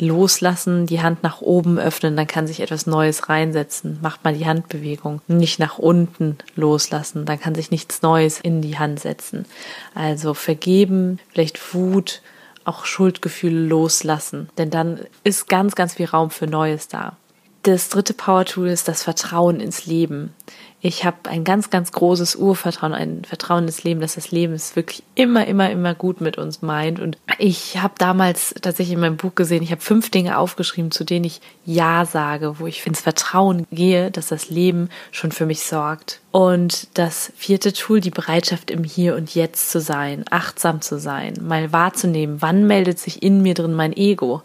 loslassen, 0.00 0.86
die 0.86 1.02
Hand 1.02 1.22
nach 1.22 1.40
oben 1.40 1.78
öffnen, 1.78 2.16
dann 2.16 2.26
kann 2.26 2.46
sich 2.46 2.60
etwas 2.60 2.86
Neues 2.86 3.28
reinsetzen. 3.28 3.98
Macht 4.02 4.24
mal 4.24 4.34
die 4.34 4.46
Handbewegung. 4.46 5.20
Nicht 5.26 5.58
nach 5.58 5.78
unten 5.78 6.38
loslassen, 6.54 7.24
dann 7.24 7.40
kann 7.40 7.54
sich 7.54 7.70
nichts 7.70 8.02
Neues 8.02 8.40
in 8.40 8.62
die 8.62 8.78
Hand 8.78 9.00
setzen. 9.00 9.46
Also 9.94 10.34
vergeben, 10.34 11.18
vielleicht 11.32 11.74
Wut, 11.74 12.22
auch 12.64 12.84
Schuldgefühle 12.84 13.60
loslassen, 13.60 14.48
denn 14.58 14.70
dann 14.70 15.00
ist 15.22 15.48
ganz, 15.48 15.74
ganz 15.76 15.94
viel 15.94 16.06
Raum 16.06 16.30
für 16.30 16.46
Neues 16.46 16.88
da. 16.88 17.16
Das 17.66 17.88
dritte 17.88 18.14
Power-Tool 18.14 18.68
ist 18.68 18.86
das 18.86 19.02
Vertrauen 19.02 19.58
ins 19.58 19.86
Leben. 19.86 20.32
Ich 20.80 21.04
habe 21.04 21.28
ein 21.28 21.42
ganz, 21.42 21.68
ganz 21.68 21.90
großes 21.90 22.36
Urvertrauen, 22.36 22.94
ein 22.94 23.24
Vertrauen 23.24 23.64
ins 23.64 23.82
Leben, 23.82 24.00
dass 24.00 24.14
das 24.14 24.30
Leben 24.30 24.52
es 24.52 24.76
wirklich 24.76 25.02
immer, 25.16 25.48
immer, 25.48 25.68
immer 25.68 25.92
gut 25.92 26.20
mit 26.20 26.38
uns 26.38 26.62
meint. 26.62 27.00
Und 27.00 27.18
ich 27.38 27.78
habe 27.78 27.94
damals 27.98 28.54
tatsächlich 28.62 28.94
in 28.94 29.00
meinem 29.00 29.16
Buch 29.16 29.34
gesehen, 29.34 29.64
ich 29.64 29.72
habe 29.72 29.80
fünf 29.80 30.10
Dinge 30.12 30.38
aufgeschrieben, 30.38 30.92
zu 30.92 31.02
denen 31.02 31.24
ich 31.24 31.40
Ja 31.64 32.04
sage, 32.04 32.60
wo 32.60 32.68
ich 32.68 32.86
ins 32.86 33.00
Vertrauen 33.00 33.66
gehe, 33.72 34.12
dass 34.12 34.28
das 34.28 34.48
Leben 34.48 34.88
schon 35.10 35.32
für 35.32 35.44
mich 35.44 35.64
sorgt. 35.64 36.20
Und 36.30 36.96
das 36.96 37.32
vierte 37.34 37.72
Tool, 37.72 38.00
die 38.00 38.10
Bereitschaft 38.10 38.70
im 38.70 38.84
Hier 38.84 39.16
und 39.16 39.34
Jetzt 39.34 39.72
zu 39.72 39.80
sein, 39.80 40.24
achtsam 40.30 40.82
zu 40.82 41.00
sein, 41.00 41.34
mal 41.42 41.72
wahrzunehmen, 41.72 42.36
wann 42.42 42.64
meldet 42.64 43.00
sich 43.00 43.24
in 43.24 43.42
mir 43.42 43.54
drin 43.54 43.74
mein 43.74 43.92
Ego 43.92 44.44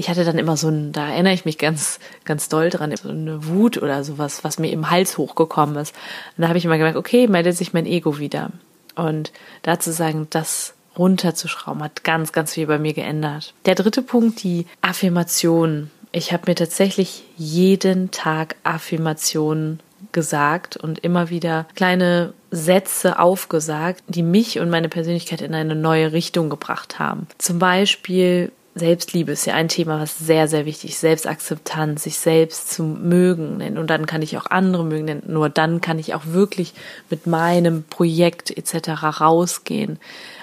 ich 0.00 0.08
hatte 0.08 0.24
dann 0.24 0.38
immer 0.38 0.56
so 0.56 0.68
ein, 0.68 0.92
da 0.92 1.10
erinnere 1.10 1.34
ich 1.34 1.44
mich 1.44 1.58
ganz, 1.58 2.00
ganz 2.24 2.48
doll 2.48 2.70
dran, 2.70 2.96
so 2.96 3.10
eine 3.10 3.46
Wut 3.46 3.76
oder 3.76 4.02
sowas, 4.02 4.42
was 4.44 4.58
mir 4.58 4.72
im 4.72 4.90
Hals 4.90 5.18
hochgekommen 5.18 5.76
ist. 5.76 5.94
Und 6.38 6.42
da 6.42 6.48
habe 6.48 6.56
ich 6.56 6.64
immer 6.64 6.78
gemerkt, 6.78 6.96
okay, 6.96 7.28
meldet 7.28 7.54
sich 7.54 7.74
mein 7.74 7.84
Ego 7.84 8.18
wieder. 8.18 8.50
Und 8.96 9.30
dazu 9.60 9.90
sagen, 9.90 10.26
das 10.30 10.72
runterzuschrauben, 10.96 11.82
hat 11.82 12.02
ganz, 12.02 12.32
ganz 12.32 12.54
viel 12.54 12.66
bei 12.66 12.78
mir 12.78 12.94
geändert. 12.94 13.52
Der 13.66 13.74
dritte 13.74 14.00
Punkt, 14.00 14.42
die 14.42 14.66
Affirmation. 14.80 15.90
Ich 16.12 16.32
habe 16.32 16.44
mir 16.46 16.54
tatsächlich 16.54 17.24
jeden 17.36 18.10
Tag 18.10 18.56
Affirmationen 18.64 19.80
gesagt 20.12 20.78
und 20.78 20.98
immer 21.00 21.28
wieder 21.28 21.66
kleine 21.74 22.32
Sätze 22.50 23.18
aufgesagt, 23.18 24.02
die 24.08 24.22
mich 24.22 24.60
und 24.60 24.70
meine 24.70 24.88
Persönlichkeit 24.88 25.42
in 25.42 25.54
eine 25.54 25.74
neue 25.74 26.12
Richtung 26.12 26.48
gebracht 26.48 26.98
haben. 26.98 27.26
Zum 27.36 27.58
Beispiel 27.58 28.50
Selbstliebe 28.74 29.32
ist 29.32 29.46
ja 29.46 29.54
ein 29.54 29.68
Thema, 29.68 30.00
was 30.00 30.18
sehr, 30.18 30.46
sehr 30.46 30.64
wichtig 30.64 30.92
ist. 30.92 31.00
Selbstakzeptanz, 31.00 32.04
sich 32.04 32.18
selbst 32.18 32.70
zu 32.70 32.84
mögen. 32.84 33.76
Und 33.76 33.88
dann 33.88 34.06
kann 34.06 34.22
ich 34.22 34.36
auch 34.38 34.46
andere 34.46 34.84
mögen. 34.84 35.22
Nur 35.26 35.48
dann 35.48 35.80
kann 35.80 35.98
ich 35.98 36.14
auch 36.14 36.26
wirklich 36.26 36.74
mit 37.10 37.26
meinem 37.26 37.82
Projekt 37.82 38.56
etc. 38.56 39.20
rausgehen. 39.20 39.98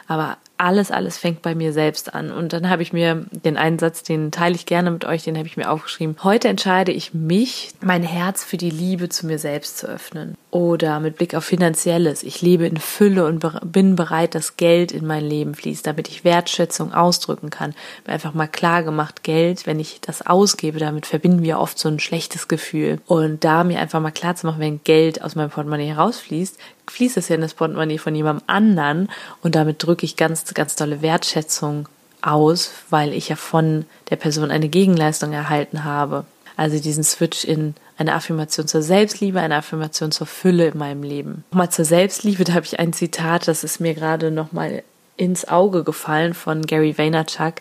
Aber 0.07 0.37
alles, 0.57 0.89
alles 0.89 1.17
fängt 1.17 1.41
bei 1.41 1.53
mir 1.53 1.71
selbst 1.71 2.13
an. 2.13 2.31
Und 2.31 2.53
dann 2.53 2.69
habe 2.69 2.81
ich 2.81 2.93
mir 2.93 3.25
den 3.31 3.57
einen 3.57 3.77
Satz, 3.77 4.03
den 4.03 4.31
teile 4.31 4.55
ich 4.55 4.65
gerne 4.65 4.89
mit 4.89 5.05
euch, 5.05 5.23
den 5.23 5.37
habe 5.37 5.47
ich 5.47 5.57
mir 5.57 5.69
aufgeschrieben. 5.69 6.15
Heute 6.23 6.47
entscheide 6.47 6.91
ich 6.91 7.13
mich, 7.13 7.73
mein 7.81 8.03
Herz 8.03 8.43
für 8.43 8.57
die 8.57 8.69
Liebe 8.69 9.09
zu 9.09 9.27
mir 9.27 9.37
selbst 9.37 9.77
zu 9.77 9.87
öffnen. 9.87 10.35
Oder 10.49 10.99
mit 10.99 11.17
Blick 11.17 11.35
auf 11.35 11.43
Finanzielles. 11.43 12.23
Ich 12.23 12.41
lebe 12.41 12.65
in 12.65 12.77
Fülle 12.77 13.25
und 13.25 13.45
bin 13.71 13.95
bereit, 13.95 14.33
dass 14.33 14.57
Geld 14.57 14.91
in 14.91 15.05
mein 15.05 15.25
Leben 15.25 15.53
fließt, 15.53 15.85
damit 15.85 16.07
ich 16.07 16.23
Wertschätzung 16.23 16.93
ausdrücken 16.93 17.49
kann. 17.49 17.75
Einfach 18.05 18.33
mal 18.33 18.47
klar 18.47 18.81
gemacht, 18.81 19.23
Geld, 19.23 19.67
wenn 19.67 19.79
ich 19.79 20.01
das 20.01 20.25
ausgebe, 20.25 20.79
damit 20.79 21.05
verbinden 21.05 21.43
wir 21.43 21.59
oft 21.59 21.77
so 21.77 21.89
ein 21.89 21.99
schlechtes 21.99 22.47
Gefühl. 22.47 22.99
Und 23.05 23.43
da 23.43 23.63
mir 23.63 23.79
einfach 23.79 23.99
mal 23.99 24.11
klar 24.11 24.35
zu 24.35 24.47
machen, 24.47 24.61
wenn 24.61 24.83
Geld 24.83 25.21
aus 25.21 25.35
meinem 25.35 25.49
Portemonnaie 25.49 25.87
herausfließt, 25.87 26.57
fließt 26.89 27.17
es 27.17 27.29
ja 27.29 27.35
in 27.35 27.41
das 27.41 27.53
Portemonnaie 27.53 27.97
von 27.97 28.15
jemandem 28.15 28.43
anderen 28.47 29.09
und 29.41 29.55
damit 29.55 29.83
drücke 29.83 30.05
ich 30.05 30.15
ganz, 30.15 30.43
ganz 30.53 30.75
tolle 30.75 31.01
Wertschätzung 31.01 31.87
aus, 32.21 32.71
weil 32.89 33.13
ich 33.13 33.29
ja 33.29 33.35
von 33.35 33.85
der 34.09 34.15
Person 34.15 34.51
eine 34.51 34.69
Gegenleistung 34.69 35.33
erhalten 35.33 35.83
habe. 35.83 36.25
Also 36.55 36.79
diesen 36.79 37.03
Switch 37.03 37.43
in 37.43 37.75
eine 37.97 38.13
Affirmation 38.13 38.67
zur 38.67 38.81
Selbstliebe, 38.81 39.39
eine 39.39 39.55
Affirmation 39.55 40.11
zur 40.11 40.27
Fülle 40.27 40.67
in 40.67 40.77
meinem 40.77 41.03
Leben. 41.03 41.43
Nochmal 41.51 41.69
zur 41.69 41.85
Selbstliebe, 41.85 42.43
da 42.43 42.53
habe 42.53 42.65
ich 42.65 42.79
ein 42.79 42.93
Zitat, 42.93 43.47
das 43.47 43.63
ist 43.63 43.79
mir 43.79 43.93
gerade 43.93 44.31
nochmal 44.31 44.83
ins 45.17 45.47
Auge 45.47 45.83
gefallen 45.83 46.33
von 46.33 46.65
Gary 46.65 46.97
Vaynerchuk. 46.97 47.55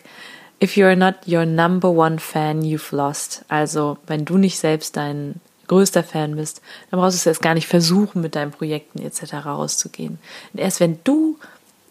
If 0.61 0.75
you 0.75 0.85
are 0.85 0.95
not 0.95 1.15
your 1.27 1.45
number 1.45 1.89
one 1.89 2.17
fan, 2.19 2.61
you've 2.61 2.95
lost. 2.95 3.45
Also, 3.47 3.97
wenn 4.07 4.25
du 4.25 4.37
nicht 4.37 4.57
selbst 4.57 4.97
dein 4.97 5.35
größter 5.67 6.03
Fan 6.03 6.35
bist, 6.35 6.61
dann 6.89 6.99
brauchst 6.99 7.15
du 7.15 7.19
es 7.19 7.25
erst 7.25 7.41
gar 7.41 7.53
nicht 7.53 7.67
versuchen, 7.67 8.21
mit 8.21 8.35
deinen 8.35 8.51
Projekten 8.51 8.99
etc. 8.99 9.45
rauszugehen. 9.45 10.19
Und 10.53 10.59
erst 10.59 10.79
wenn 10.79 10.99
du 11.03 11.37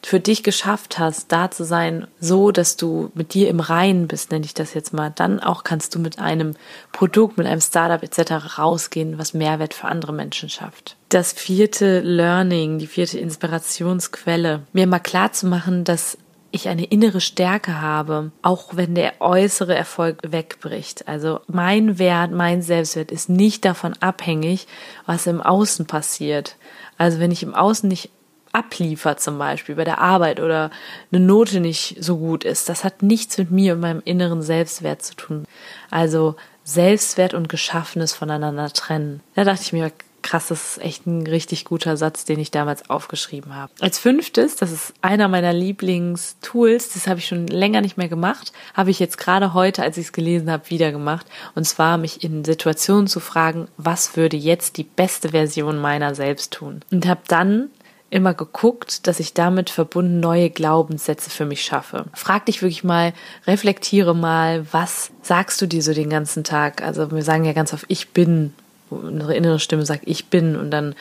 für 0.07 0.21
dich 0.21 0.45
geschafft 0.45 1.01
hast, 1.01 1.33
da 1.33 1.51
zu 1.51 1.65
sein, 1.65 2.07
so 2.21 2.53
dass 2.53 2.77
du 2.77 3.11
mit 3.15 3.35
dir 3.35 3.49
im 3.49 3.59
Reinen 3.59 4.07
bist, 4.07 4.31
nenne 4.31 4.45
ich 4.45 4.55
das 4.55 4.73
jetzt 4.73 4.93
mal, 4.93 5.11
dann 5.13 5.41
auch 5.41 5.65
kannst 5.65 5.97
du 5.97 5.99
mit 5.99 6.21
einem 6.21 6.55
Produkt, 6.93 7.39
mit 7.39 7.47
einem 7.49 7.61
Startup 7.61 8.01
etc. 8.01 8.57
rausgehen, 8.57 9.19
was 9.19 9.35
Mehrwert 9.35 9.75
für 9.75 9.89
andere 9.89 10.13
Menschen 10.13 10.49
schafft. 10.49 10.95
Das 11.09 11.33
vierte 11.33 12.03
Learning, 12.03 12.79
die 12.79 12.87
vierte 12.87 13.19
Inspirationsquelle, 13.19 14.63
mir 14.73 14.87
mal 14.87 15.01
klar 15.01 15.33
zu 15.33 15.49
machen, 15.49 15.83
dass 15.83 16.17
ich 16.57 16.69
eine 16.69 16.85
innere 16.85 17.21
Stärke 17.21 17.81
habe, 17.81 18.33
auch 18.43 18.71
wenn 18.73 18.95
der 18.95 19.21
äußere 19.21 19.75
Erfolg 19.75 20.19
wegbricht. 20.27 21.07
Also 21.09 21.41
mein 21.47 21.99
Wert, 21.99 22.33
mein 22.33 22.63
Selbstwert 22.63 23.13
ist 23.13 23.29
nicht 23.29 23.65
davon 23.65 23.95
abhängig, 24.01 24.67
was 25.07 25.27
im 25.27 25.41
Außen 25.41 25.87
passiert. 25.87 26.57
Also 26.99 27.21
wenn 27.21 27.31
ich 27.31 27.43
im 27.43 27.55
Außen 27.55 27.89
nicht 27.89 28.11
abliefer 28.53 29.19
zum 29.19 29.39
Beispiel 29.39 29.75
bei 29.75 29.85
der 29.85 30.01
Arbeit 30.01 30.41
oder 30.41 30.71
eine 31.13 31.25
Note 31.25 31.61
nicht 31.61 31.97
so 32.01 32.17
gut 32.17 32.43
ist, 32.45 32.69
das 32.69 32.85
hat 32.85 33.03
nichts 33.03 33.37
mit 33.37 33.51
mir 33.51 33.75
und 33.75 33.81
meinem 33.81 34.03
inneren 34.05 34.43
Selbstwert 34.43 35.03
zu 35.03 35.15
tun. 35.15 35.45
Also 35.91 36.37
Selbstwert 36.65 37.35
und 37.35 37.49
Geschaffenes 37.49 38.15
voneinander 38.15 38.73
trennen. 38.73 39.21
Da 39.35 39.45
dachte 39.45 39.63
ich 39.63 39.73
mir, 39.73 39.93
krass, 40.27 40.49
das 40.49 40.77
ist 40.77 40.83
echt 40.83 41.07
ein 41.07 41.27
richtig 41.27 41.65
guter 41.65 41.97
Satz, 41.97 42.25
den 42.25 42.41
ich 42.41 42.51
damals 42.51 42.91
aufgeschrieben 42.91 43.55
habe. 43.55 43.73
Als 43.81 43.99
fünftes, 43.99 44.57
das 44.57 44.73
ist 44.73 44.93
einer 45.01 45.29
meiner 45.29 45.53
Lieblingstools, 45.53 46.93
das 46.95 47.07
habe 47.07 47.21
ich 47.21 47.27
schon 47.27 47.47
länger 47.47 47.81
nicht 47.81 47.97
mehr 47.97 48.09
gemacht, 48.09 48.53
habe 48.75 48.91
ich 48.91 48.99
jetzt 48.99 49.19
gerade 49.19 49.55
heute, 49.55 49.83
als 49.83 49.97
ich 49.97 50.07
es 50.07 50.13
gelesen 50.13 50.51
habe, 50.51 50.69
wieder 50.69 50.91
gemacht. 50.91 51.27
Und 51.55 51.65
zwar 51.65 51.97
mich 51.97 52.25
in 52.25 52.45
Situationen 52.45 53.07
zu 53.07 53.21
fragen, 53.21 53.69
was 53.77 54.17
würde 54.17 54.37
jetzt 54.37 54.77
die 54.79 54.85
beste 54.85 55.29
Version 55.29 55.79
meiner 55.79 56.15
selbst 56.15 56.53
tun? 56.53 56.81
Und 56.91 57.07
habe 57.07 57.21
dann 57.29 57.71
immer 58.11 58.35
geguckt, 58.35 59.07
dass 59.07 59.21
ich 59.21 59.35
damit 59.35 59.71
verbunden 59.71 60.21
neue 60.21 60.51
Glaubenssätze 60.51 61.31
für 61.31 61.45
mich 61.45 61.63
schaffe. 61.63 62.07
Frag 62.15 62.47
dich 62.47 62.63
wirklich 62.63 62.85
mal, 62.85 63.13
reflektiere 63.47 64.15
mal, 64.15 64.67
was 64.73 65.11
sagst 65.23 65.61
du 65.61 65.67
dir 65.67 65.83
so 65.83 65.93
den 65.93 66.11
ganzen 66.11 66.45
Tag? 66.45 66.83
Also 66.83 67.11
wir 67.11 67.23
sagen 67.23 67.45
ja 67.45 67.53
ganz 67.53 67.73
oft, 67.73 67.85
ich 67.89 68.11
bin 68.11 68.55
wo 68.91 68.97
unsere 68.97 69.35
innere 69.35 69.59
Stimme 69.59 69.85
sagt, 69.85 70.03
ich 70.07 70.27
bin 70.27 70.57
und 70.57 70.71
dann 70.71 70.95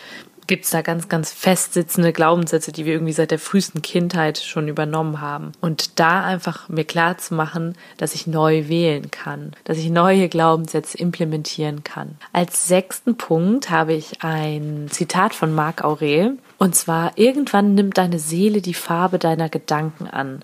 gibt 0.48 0.66
es 0.66 0.72
da 0.72 0.82
ganz, 0.82 1.10
ganz 1.10 1.32
festsitzende 1.32 2.14
Glaubenssätze, 2.14 2.72
die 2.72 2.86
wir 2.86 2.94
irgendwie 2.94 3.14
seit 3.14 3.32
der 3.32 3.40
frühesten 3.40 3.82
Kindheit 3.82 4.38
schon 4.38 4.68
übernommen 4.68 5.22
haben. 5.22 5.52
Und 5.62 6.00
da 6.00 6.24
einfach 6.24 6.70
mir 6.70 6.86
klar 6.86 7.18
zu 7.18 7.34
machen, 7.34 7.76
dass 7.98 8.14
ich 8.14 8.28
neu 8.28 8.68
wählen 8.68 9.10
kann, 9.12 9.54
dass 9.64 9.78
ich 9.78 9.90
neue 9.90 10.30
Glaubenssätze 10.30 10.98
implementieren 10.98 11.84
kann. 11.84 12.18
Als 12.34 12.68
sechsten 12.68 13.18
Punkt 13.18 13.70
habe 13.70 13.94
ich 13.94 14.24
ein 14.24 14.88
Zitat 14.92 15.34
von 15.34 15.54
Marc 15.54 15.84
Aurel. 15.84 16.38
Und 16.58 16.76
zwar, 16.76 17.18
irgendwann 17.18 17.74
nimmt 17.76 17.98
deine 17.98 18.20
Seele 18.20 18.62
die 18.62 18.74
Farbe 18.74 19.20
deiner 19.20 19.50
Gedanken 19.50 20.08
an. 20.08 20.44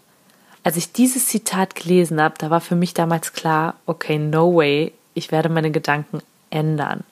Als 0.64 0.78
ich 0.78 0.92
dieses 0.92 1.28
Zitat 1.28 1.76
gelesen 1.76 2.22
habe, 2.22 2.36
da 2.38 2.50
war 2.50 2.62
für 2.62 2.76
mich 2.76 2.94
damals 2.94 3.34
klar, 3.34 3.76
okay, 3.86 4.20
no 4.20 4.56
way, 4.56 4.94
ich 5.14 5.32
werde 5.32 5.50
meine 5.50 5.72
Gedanken 5.72 6.22
ändern 6.50 7.04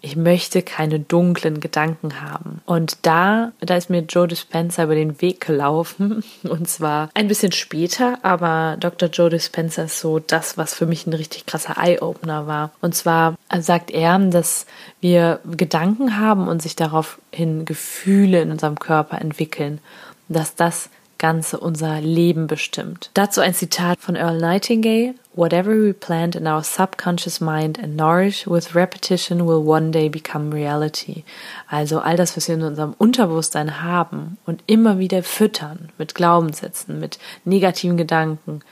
ich 0.00 0.14
möchte 0.16 0.62
keine 0.62 1.00
dunklen 1.00 1.58
Gedanken 1.60 2.20
haben. 2.20 2.60
Und 2.66 2.98
da, 3.02 3.52
da 3.60 3.76
ist 3.76 3.90
mir 3.90 4.00
Joe 4.00 4.28
Dispenza 4.28 4.84
über 4.84 4.94
den 4.94 5.20
Weg 5.20 5.44
gelaufen. 5.44 6.22
Und 6.44 6.68
zwar 6.68 7.10
ein 7.14 7.28
bisschen 7.28 7.52
später, 7.52 8.18
aber 8.22 8.76
Dr. 8.78 9.08
Joe 9.08 9.30
Dispenza 9.30 9.82
ist 9.82 9.98
so 9.98 10.20
das, 10.20 10.56
was 10.56 10.74
für 10.74 10.86
mich 10.86 11.06
ein 11.06 11.12
richtig 11.14 11.46
krasser 11.46 11.76
Eye-Opener 11.78 12.46
war. 12.46 12.70
Und 12.80 12.94
zwar 12.94 13.34
sagt 13.58 13.90
er, 13.90 14.18
dass 14.18 14.66
wir 15.00 15.40
Gedanken 15.50 16.18
haben 16.18 16.46
und 16.48 16.62
sich 16.62 16.76
daraufhin 16.76 17.64
Gefühle 17.64 18.40
in 18.42 18.52
unserem 18.52 18.78
Körper 18.78 19.20
entwickeln. 19.20 19.80
Dass 20.28 20.54
das 20.54 20.90
Ganze 21.18 21.58
unser 21.58 22.00
Leben 22.00 22.46
bestimmt. 22.46 23.10
Dazu 23.14 23.40
ein 23.40 23.52
Zitat 23.52 23.98
von 24.00 24.14
Earl 24.14 24.38
Nightingale. 24.38 25.14
Whatever 25.34 25.70
we 25.70 25.92
plant 25.92 26.34
in 26.36 26.46
our 26.46 26.62
subconscious 26.62 27.40
mind 27.40 27.78
and 27.78 27.96
nourish 27.96 28.46
with 28.46 28.74
repetition 28.74 29.46
will 29.46 29.66
one 29.66 29.90
day 29.90 30.08
become 30.08 30.52
reality. 30.52 31.24
Also 31.68 32.00
all 32.00 32.16
das, 32.16 32.36
was 32.36 32.48
wir 32.48 32.54
in 32.54 32.62
unserem 32.62 32.94
Unterbewusstsein 32.98 33.82
haben 33.82 34.38
und 34.46 34.62
immer 34.66 34.98
wieder 34.98 35.22
füttern 35.22 35.90
mit 35.98 36.14
Glaubenssätzen, 36.14 36.98
mit 36.98 37.18
negativen 37.44 37.96
Gedanken, 37.96 38.62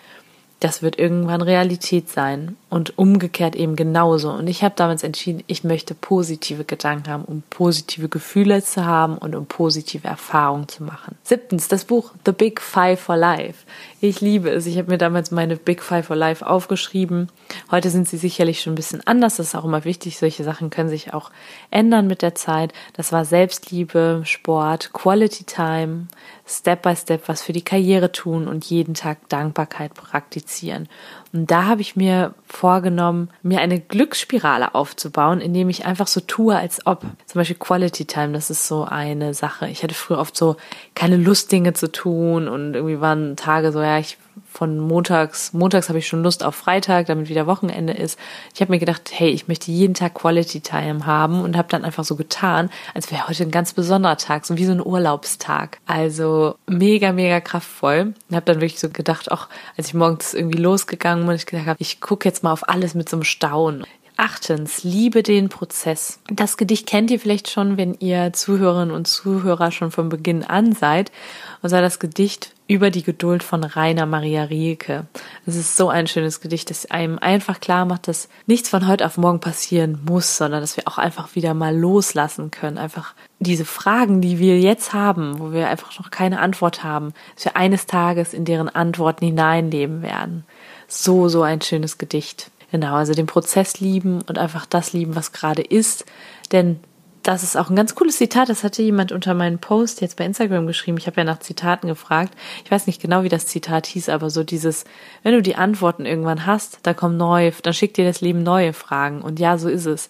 das 0.61 0.83
wird 0.83 0.99
irgendwann 0.99 1.43
Realität 1.43 2.09
sein. 2.09 2.57
Und 2.69 2.99
umgekehrt 2.99 3.55
eben 3.55 3.77
genauso. 3.77 4.31
Und 4.31 4.49
ich 4.49 4.65
habe 4.65 4.75
damals 4.75 5.05
entschieden, 5.05 5.45
ich 5.47 5.63
möchte 5.63 5.95
positive 5.95 6.65
Gedanken 6.65 7.09
haben, 7.09 7.25
um 7.25 7.43
positive 7.49 8.09
Gefühle 8.09 8.63
zu 8.63 8.85
haben 8.85 9.19
und 9.19 9.37
um 9.37 9.47
positive 9.47 10.09
Erfahrungen 10.09 10.67
zu 10.67 10.83
machen. 10.83 11.17
Siebtens, 11.23 11.69
das 11.69 11.85
Buch 11.85 12.13
The 12.25 12.33
Big 12.33 12.61
Five 12.61 13.01
for 13.01 13.17
Life. 13.17 13.65
Ich 14.01 14.21
liebe 14.21 14.51
es. 14.51 14.67
Ich 14.67 14.79
habe 14.79 14.91
mir 14.91 14.99
damals 14.99 15.31
meine 15.31 15.57
Big 15.57 15.81
Five 15.81 16.07
for 16.07 16.17
Life 16.17 16.45
aufgeschrieben. 16.45 17.31
Heute 17.71 17.91
sind 17.91 18.09
sie 18.09 18.17
sicherlich 18.17 18.61
schon 18.61 18.73
ein 18.73 18.77
bisschen 18.77 19.07
anders. 19.07 19.37
Das 19.37 19.49
ist 19.49 19.55
auch 19.55 19.65
immer 19.65 19.85
wichtig. 19.85 20.19
Solche 20.19 20.43
Sachen 20.43 20.69
können 20.69 20.89
sich 20.89 21.15
auch 21.15 21.31
ändern 21.71 22.09
mit 22.09 22.21
der 22.21 22.35
Zeit. 22.35 22.73
Das 22.95 23.13
war 23.13 23.25
Selbstliebe, 23.25 24.23
Sport, 24.25 24.93
Quality 24.93 25.45
Time, 25.45 26.09
Step 26.47 26.83
by 26.83 26.97
Step 26.97 27.29
was 27.29 27.43
für 27.43 27.53
die 27.53 27.65
Karriere 27.65 28.11
tun 28.11 28.49
und 28.49 28.65
jeden 28.65 28.95
Tag 28.95 29.29
Dankbarkeit 29.29 29.95
praktizieren. 29.95 30.89
Und 31.33 31.51
da 31.51 31.65
habe 31.65 31.81
ich 31.81 31.97
mir 31.97 32.35
vorgenommen, 32.57 33.29
mir 33.43 33.61
eine 33.61 33.79
Glücksspirale 33.79 34.75
aufzubauen, 34.75 35.41
indem 35.41 35.69
ich 35.69 35.85
einfach 35.85 36.07
so 36.07 36.21
tue, 36.21 36.57
als 36.57 36.87
ob. 36.87 37.03
Zum 37.27 37.39
Beispiel 37.39 37.57
Quality 37.59 38.07
Time, 38.07 38.33
das 38.33 38.49
ist 38.49 38.67
so 38.67 38.85
eine 38.85 39.35
Sache. 39.35 39.69
Ich 39.69 39.83
hatte 39.83 39.95
früher 39.95 40.19
oft 40.19 40.37
so 40.37 40.57
keine 40.95 41.19
Lust, 41.19 41.53
Dinge 41.53 41.75
zu 41.75 41.93
tun 41.93 42.49
und 42.49 42.75
irgendwie 42.75 43.01
waren 43.01 43.37
Tage 43.37 43.73
so, 43.73 43.83
ja, 43.83 43.99
ich 43.99 44.17
von 44.57 44.79
montags, 44.79 45.53
montags 45.53 45.91
habe 45.91 45.99
ich 45.99 46.09
schon 46.09 46.23
Lust 46.23 46.43
auf 46.43 46.55
Freitag, 46.55 47.07
damit 47.07 47.29
wieder 47.29 47.47
Wochenende 47.47 47.93
ist. 47.93 48.19
Ich 48.55 48.63
habe 48.63 48.73
mir 48.73 48.79
gedacht, 48.79 49.11
hey, 49.13 49.29
ich 49.29 49.49
möchte 49.49 49.71
jeden 49.71 49.93
Tag 49.93 50.15
Quality 50.15 50.61
Time 50.61 51.05
haben 51.05 51.43
und 51.43 51.59
habe 51.59 51.69
dann 51.69 51.85
einfach 51.85 52.05
so 52.05 52.17
getan, 52.17 52.71
als 52.95 53.11
wäre 53.11 53.29
heute 53.29 53.43
ein 53.43 53.51
ganz 53.51 53.75
besonderer 53.75 54.17
Tag, 54.17 54.47
so 54.47 54.57
wie 54.57 54.65
so 54.65 54.73
ein 54.73 54.85
Urlaubstag. 54.85 55.79
Also 55.87 56.57
mega, 56.67 57.13
mega 57.13 57.41
kraftvoll. 57.41 58.15
Und 58.31 58.37
habe 58.37 58.47
dann 58.47 58.63
wirklich 58.63 58.81
so 58.81 58.89
gedacht, 58.89 59.31
auch 59.31 59.49
als 59.77 59.89
ich 59.89 59.95
morgens 59.95 60.33
irgendwie 60.33 60.59
losgegangen 60.59 61.27
bin, 61.27 61.37
ich 61.37 61.45
gedacht 61.45 61.67
habe, 61.67 61.77
ich 61.79 62.01
gucke 62.01 62.27
jetzt 62.27 62.43
mal 62.43 62.53
auf 62.53 62.67
alles 62.69 62.95
mit 62.95 63.11
so 63.11 63.17
einem 63.17 63.25
Staunen. 63.25 63.85
Achtens, 64.19 64.83
liebe 64.83 65.23
den 65.23 65.51
Prozess. 65.51 66.21
Das 66.31 66.57
Gedicht 66.57 66.87
kennt 66.87 67.11
ihr 67.11 67.21
vielleicht 67.21 67.51
schon, 67.51 67.77
wenn 67.77 67.93
ihr 68.01 68.33
Zuhörerinnen 68.33 68.95
und 68.95 69.07
Zuhörer 69.07 69.71
schon 69.71 69.91
von 69.91 70.09
Beginn 70.09 70.43
an 70.43 70.73
seid. 70.73 71.13
Und 71.61 71.69
zwar 71.69 71.83
das 71.83 71.99
Gedicht 71.99 72.53
über 72.67 72.91
die 72.91 73.03
Geduld 73.03 73.43
von 73.43 73.63
Rainer 73.63 74.07
Maria 74.07 74.45
Rilke. 74.45 75.07
Es 75.45 75.55
ist 75.55 75.77
so 75.77 75.91
ein 75.91 76.07
schönes 76.07 76.41
Gedicht, 76.41 76.71
das 76.71 76.91
einem 76.91 77.19
einfach 77.19 77.61
klar 77.61 77.85
macht, 77.85 78.09
dass 78.09 78.31
nichts 78.47 78.71
von 78.71 78.89
heute 78.89 79.05
auf 79.05 79.19
morgen 79.19 79.41
passieren 79.41 80.01
muss, 80.09 80.39
sondern 80.39 80.63
dass 80.63 80.79
wir 80.79 80.89
auch 80.89 80.97
einfach 80.97 81.35
wieder 81.35 81.53
mal 81.53 81.77
loslassen 81.77 82.51
können. 82.51 82.79
Einfach 82.79 83.13
diese 83.39 83.67
Fragen, 83.67 84.23
die 84.23 84.39
wir 84.39 84.59
jetzt 84.59 84.95
haben, 84.95 85.39
wo 85.41 85.53
wir 85.53 85.69
einfach 85.69 85.99
noch 85.99 86.11
keine 86.11 86.41
Antwort 86.41 86.83
haben, 86.83 87.13
dass 87.35 87.45
wir 87.45 87.57
eines 87.57 87.85
Tages 87.85 88.33
in 88.33 88.47
deren 88.47 88.71
Antworten 88.71 89.27
hineinleben 89.27 90.01
werden. 90.01 90.45
So, 90.89 91.29
so 91.29 91.43
ein 91.43 91.61
schönes 91.61 91.99
Gedicht. 91.99 92.51
Genau, 92.71 92.95
also 92.95 93.15
den 93.15 93.27
Prozess 93.27 93.81
lieben 93.81 94.23
und 94.23 94.39
einfach 94.39 94.67
das 94.67 94.93
lieben, 94.93 95.15
was 95.15 95.33
gerade 95.33 95.63
ist. 95.63 96.05
Denn 96.53 96.81
das 97.27 97.43
ist 97.43 97.57
auch 97.57 97.71
ein 97.71 97.77
ganz 97.77 97.95
cooles 97.95 98.19
Zitat. 98.19 98.49
Das 98.49 98.63
hatte 98.63 98.83
jemand 98.83 99.11
unter 99.11 99.35
meinen 99.35 99.59
Post 99.59 100.01
jetzt 100.01 100.17
bei 100.17 100.25
Instagram 100.25 100.67
geschrieben. 100.67 100.97
Ich 100.99 101.07
habe 101.07 101.17
ja 101.19 101.25
nach 101.25 101.41
Zitaten 101.41 101.89
gefragt. 101.89 102.35
Ich 102.65 102.71
weiß 102.71 102.87
nicht 102.87 103.03
genau, 103.03 103.25
wie 103.25 103.29
das 103.29 103.47
Zitat 103.47 103.87
hieß, 103.87 104.09
aber 104.09 104.31
so 104.31 104.45
dieses, 104.45 104.85
wenn 105.23 105.33
du 105.33 105.43
die 105.43 105.57
Antworten 105.57 106.07
irgendwann 106.07 106.47
hast, 106.47 106.79
da 106.85 106.95
kommen 106.95 107.17
neue, 107.17 107.51
dann 107.63 107.75
schickt 107.75 107.97
dir 107.97 108.05
das 108.05 108.21
Leben 108.21 108.43
neue 108.45 108.73
Fragen. 108.73 109.23
Und 109.23 109.41
ja, 109.41 109.59
so 109.59 109.69
ist 109.69 109.87
es. 109.87 110.09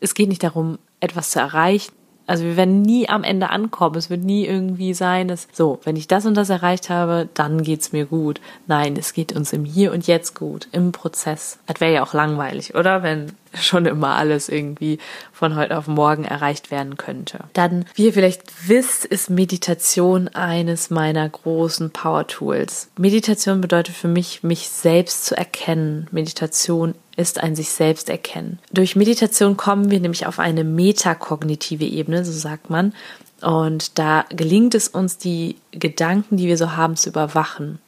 Es 0.00 0.14
geht 0.14 0.28
nicht 0.28 0.42
darum, 0.42 0.78
etwas 1.00 1.30
zu 1.30 1.38
erreichen, 1.38 1.92
also 2.28 2.44
wir 2.44 2.56
werden 2.56 2.82
nie 2.82 3.08
am 3.08 3.24
Ende 3.24 3.50
ankommen. 3.50 3.96
Es 3.96 4.10
wird 4.10 4.22
nie 4.22 4.46
irgendwie 4.46 4.92
sein, 4.92 5.28
dass 5.28 5.48
so, 5.52 5.80
wenn 5.84 5.96
ich 5.96 6.06
das 6.08 6.26
und 6.26 6.34
das 6.34 6.50
erreicht 6.50 6.90
habe, 6.90 7.28
dann 7.34 7.62
geht's 7.62 7.92
mir 7.92 8.04
gut. 8.04 8.40
Nein, 8.66 8.96
es 8.98 9.14
geht 9.14 9.32
uns 9.32 9.52
im 9.52 9.64
Hier 9.64 9.92
und 9.92 10.06
Jetzt 10.06 10.34
gut, 10.34 10.68
im 10.72 10.92
Prozess. 10.92 11.58
Das 11.66 11.80
wäre 11.80 11.94
ja 11.94 12.02
auch 12.02 12.12
langweilig, 12.12 12.74
oder? 12.74 13.02
Wenn 13.02 13.32
schon 13.54 13.86
immer 13.86 14.16
alles 14.16 14.50
irgendwie 14.50 14.98
von 15.32 15.56
heute 15.56 15.78
auf 15.78 15.86
morgen 15.86 16.24
erreicht 16.24 16.70
werden 16.70 16.98
könnte. 16.98 17.40
Dann, 17.54 17.86
wie 17.94 18.04
ihr 18.06 18.12
vielleicht 18.12 18.68
wisst, 18.68 19.06
ist 19.06 19.30
Meditation 19.30 20.28
eines 20.28 20.90
meiner 20.90 21.26
großen 21.26 21.90
Power 21.90 22.26
Tools. 22.26 22.90
Meditation 22.98 23.62
bedeutet 23.62 23.94
für 23.94 24.08
mich, 24.08 24.42
mich 24.42 24.68
selbst 24.68 25.24
zu 25.24 25.34
erkennen. 25.34 26.08
Meditation 26.10 26.94
ist 27.18 27.40
ein 27.40 27.56
sich 27.56 27.70
selbst 27.70 28.08
erkennen. 28.08 28.60
Durch 28.72 28.96
Meditation 28.96 29.56
kommen 29.56 29.90
wir 29.90 30.00
nämlich 30.00 30.26
auf 30.26 30.38
eine 30.38 30.64
metakognitive 30.64 31.84
Ebene, 31.84 32.24
so 32.24 32.32
sagt 32.32 32.70
man. 32.70 32.94
Und 33.42 33.98
da 33.98 34.24
gelingt 34.30 34.74
es 34.74 34.88
uns, 34.88 35.18
die 35.18 35.56
Gedanken, 35.72 36.36
die 36.36 36.46
wir 36.46 36.56
so 36.56 36.76
haben, 36.76 36.96
zu 36.96 37.10
überwachen. 37.10 37.80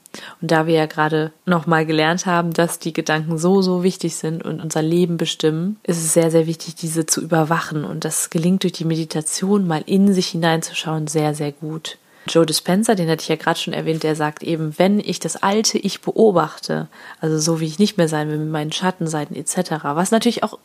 Und 0.42 0.50
da 0.50 0.66
wir 0.66 0.74
ja 0.74 0.86
gerade 0.86 1.32
nochmal 1.46 1.86
gelernt 1.86 2.26
haben, 2.26 2.52
dass 2.52 2.80
die 2.80 2.92
Gedanken 2.92 3.38
so, 3.38 3.62
so 3.62 3.84
wichtig 3.84 4.16
sind 4.16 4.44
und 4.44 4.60
unser 4.60 4.82
Leben 4.82 5.16
bestimmen, 5.16 5.78
ist 5.84 5.98
es 5.98 6.12
sehr, 6.12 6.32
sehr 6.32 6.48
wichtig, 6.48 6.74
diese 6.74 7.06
zu 7.06 7.20
überwachen. 7.20 7.84
Und 7.84 8.04
das 8.04 8.30
gelingt 8.30 8.64
durch 8.64 8.72
die 8.72 8.84
Meditation 8.84 9.68
mal 9.68 9.84
in 9.86 10.12
sich 10.12 10.28
hineinzuschauen 10.28 11.06
sehr, 11.06 11.34
sehr 11.34 11.52
gut. 11.52 11.98
Joe 12.30 12.46
Dispenza, 12.46 12.94
den 12.94 13.10
hatte 13.10 13.22
ich 13.22 13.28
ja 13.28 13.36
gerade 13.36 13.58
schon 13.58 13.74
erwähnt, 13.74 14.02
der 14.02 14.16
sagt 14.16 14.42
eben, 14.42 14.78
wenn 14.78 15.00
ich 15.00 15.20
das 15.20 15.42
alte 15.42 15.78
Ich 15.78 16.00
beobachte, 16.00 16.88
also 17.20 17.38
so 17.38 17.60
wie 17.60 17.66
ich 17.66 17.78
nicht 17.78 17.98
mehr 17.98 18.08
sein 18.08 18.28
will 18.28 18.38
mit 18.38 18.50
meinen 18.50 18.72
Schattenseiten 18.72 19.36
etc., 19.36 19.72
was 19.82 20.10
natürlich 20.10 20.42
auch 20.42 20.58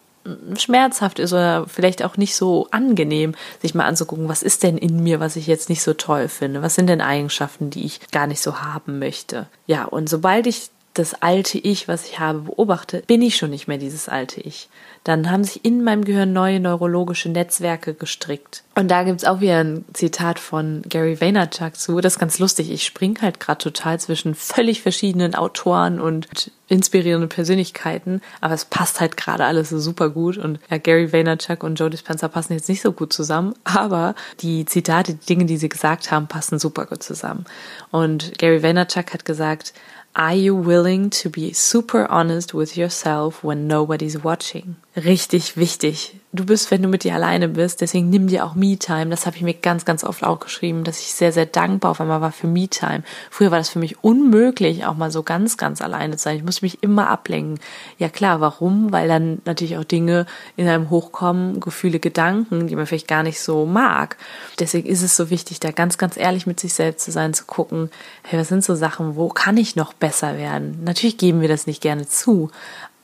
schmerzhaft 0.57 1.19
ist 1.19 1.33
oder 1.33 1.65
vielleicht 1.67 2.03
auch 2.03 2.17
nicht 2.17 2.35
so 2.35 2.67
angenehm, 2.71 3.35
sich 3.61 3.75
mal 3.75 3.85
anzugucken, 3.85 4.27
was 4.27 4.43
ist 4.43 4.63
denn 4.63 4.77
in 4.77 5.03
mir, 5.03 5.19
was 5.19 5.35
ich 5.35 5.47
jetzt 5.47 5.69
nicht 5.69 5.83
so 5.83 5.93
toll 5.93 6.29
finde? 6.29 6.61
Was 6.61 6.75
sind 6.75 6.87
denn 6.87 7.01
Eigenschaften, 7.01 7.69
die 7.69 7.85
ich 7.85 7.99
gar 8.11 8.25
nicht 8.25 8.41
so 8.41 8.61
haben 8.61 8.97
möchte? 8.97 9.47
Ja, 9.67 9.85
und 9.85 10.09
sobald 10.09 10.47
ich 10.47 10.69
das 10.93 11.21
alte 11.21 11.57
Ich, 11.57 11.87
was 11.87 12.05
ich 12.05 12.19
habe, 12.19 12.39
beobachte, 12.39 13.03
bin 13.05 13.21
ich 13.21 13.37
schon 13.37 13.51
nicht 13.51 13.67
mehr 13.67 13.77
dieses 13.77 14.09
alte 14.09 14.41
Ich 14.41 14.69
dann 15.05 15.29
haben 15.29 15.43
sich 15.43 15.63
in 15.63 15.83
meinem 15.83 16.03
Gehirn 16.03 16.33
neue 16.33 16.59
neurologische 16.59 17.29
Netzwerke 17.29 17.93
gestrickt. 17.93 18.63
Und 18.73 18.89
da 18.89 19.03
gibt's 19.03 19.23
auch 19.23 19.39
wieder 19.39 19.59
ein 19.59 19.85
Zitat 19.93 20.39
von 20.39 20.81
Gary 20.89 21.21
Vaynerchuk 21.21 21.75
zu. 21.75 22.01
Das 22.01 22.13
ist 22.13 22.19
ganz 22.19 22.39
lustig. 22.39 22.71
Ich 22.71 22.83
spring 22.83 23.19
halt 23.21 23.39
gerade 23.39 23.59
total 23.59 23.99
zwischen 23.99 24.33
völlig 24.33 24.81
verschiedenen 24.81 25.35
Autoren 25.35 26.01
und 26.01 26.51
inspirierenden 26.67 27.29
Persönlichkeiten, 27.29 28.21
aber 28.41 28.53
es 28.53 28.65
passt 28.65 28.99
halt 28.99 29.17
gerade 29.17 29.45
alles 29.45 29.69
so 29.69 29.79
super 29.79 30.09
gut. 30.09 30.37
Und 30.37 30.59
ja, 30.69 30.77
Gary 30.77 31.11
Vaynerchuk 31.11 31.63
und 31.63 31.75
Joe 31.79 31.89
Dispenza 31.89 32.27
passen 32.27 32.53
jetzt 32.53 32.69
nicht 32.69 32.81
so 32.81 32.91
gut 32.91 33.13
zusammen, 33.13 33.53
aber 33.63 34.15
die 34.41 34.65
Zitate, 34.65 35.13
die 35.13 35.25
Dinge, 35.25 35.45
die 35.45 35.57
sie 35.57 35.69
gesagt 35.69 36.11
haben, 36.11 36.27
passen 36.27 36.59
super 36.59 36.85
gut 36.85 37.03
zusammen. 37.03 37.45
Und 37.91 38.37
Gary 38.37 38.63
Vaynerchuk 38.63 39.13
hat 39.13 39.25
gesagt, 39.25 39.73
Are 40.17 40.33
you 40.33 40.65
willing 40.65 41.09
to 41.09 41.29
be 41.29 41.53
super 41.53 42.07
honest 42.09 42.53
with 42.53 42.77
yourself 42.77 43.43
when 43.43 43.67
nobody's 43.67 44.23
watching? 44.23 44.77
Richtig 44.95 45.57
wichtig 45.57 46.21
du 46.35 46.45
bist, 46.45 46.71
wenn 46.71 46.81
du 46.81 46.87
mit 46.87 47.03
dir 47.03 47.15
alleine 47.15 47.47
bist. 47.47 47.81
Deswegen 47.81 48.09
nimm 48.09 48.27
dir 48.27 48.45
auch 48.45 48.55
Me-Time. 48.55 49.07
Das 49.07 49.25
habe 49.25 49.35
ich 49.35 49.41
mir 49.41 49.53
ganz, 49.53 49.85
ganz 49.85 50.03
oft 50.03 50.23
auch 50.23 50.39
geschrieben, 50.39 50.83
dass 50.83 50.99
ich 50.99 51.13
sehr, 51.13 51.31
sehr 51.31 51.45
dankbar 51.45 51.91
auf 51.91 52.01
einmal 52.01 52.21
war 52.21 52.31
für 52.31 52.47
Me-Time. 52.47 53.03
Früher 53.31 53.51
war 53.51 53.57
das 53.57 53.69
für 53.69 53.79
mich 53.79 54.03
unmöglich, 54.03 54.85
auch 54.85 54.95
mal 54.95 55.11
so 55.11 55.23
ganz, 55.23 55.57
ganz 55.57 55.81
alleine 55.81 56.17
zu 56.17 56.23
sein. 56.23 56.37
Ich 56.37 56.43
musste 56.43 56.65
mich 56.65 56.83
immer 56.83 57.09
ablenken. 57.09 57.59
Ja 57.97 58.09
klar, 58.09 58.41
warum? 58.41 58.91
Weil 58.91 59.07
dann 59.07 59.41
natürlich 59.45 59.77
auch 59.77 59.83
Dinge 59.83 60.25
in 60.55 60.67
einem 60.67 60.89
hochkommen, 60.89 61.59
Gefühle, 61.59 61.99
Gedanken, 61.99 62.67
die 62.67 62.75
man 62.75 62.85
vielleicht 62.85 63.07
gar 63.07 63.23
nicht 63.23 63.39
so 63.39 63.65
mag. 63.65 64.17
Deswegen 64.59 64.87
ist 64.87 65.01
es 65.01 65.15
so 65.15 65.29
wichtig, 65.29 65.59
da 65.59 65.71
ganz, 65.71 65.97
ganz 65.97 66.17
ehrlich 66.17 66.45
mit 66.45 66.59
sich 66.59 66.73
selbst 66.73 67.05
zu 67.05 67.11
sein, 67.11 67.33
zu 67.33 67.45
gucken, 67.45 67.89
hey, 68.23 68.39
was 68.39 68.49
sind 68.49 68.63
so 68.63 68.75
Sachen, 68.75 69.15
wo 69.15 69.29
kann 69.29 69.57
ich 69.57 69.75
noch 69.75 69.93
besser 69.93 70.37
werden? 70.37 70.83
Natürlich 70.83 71.17
geben 71.17 71.41
wir 71.41 71.47
das 71.47 71.67
nicht 71.67 71.81
gerne 71.81 72.07
zu, 72.07 72.51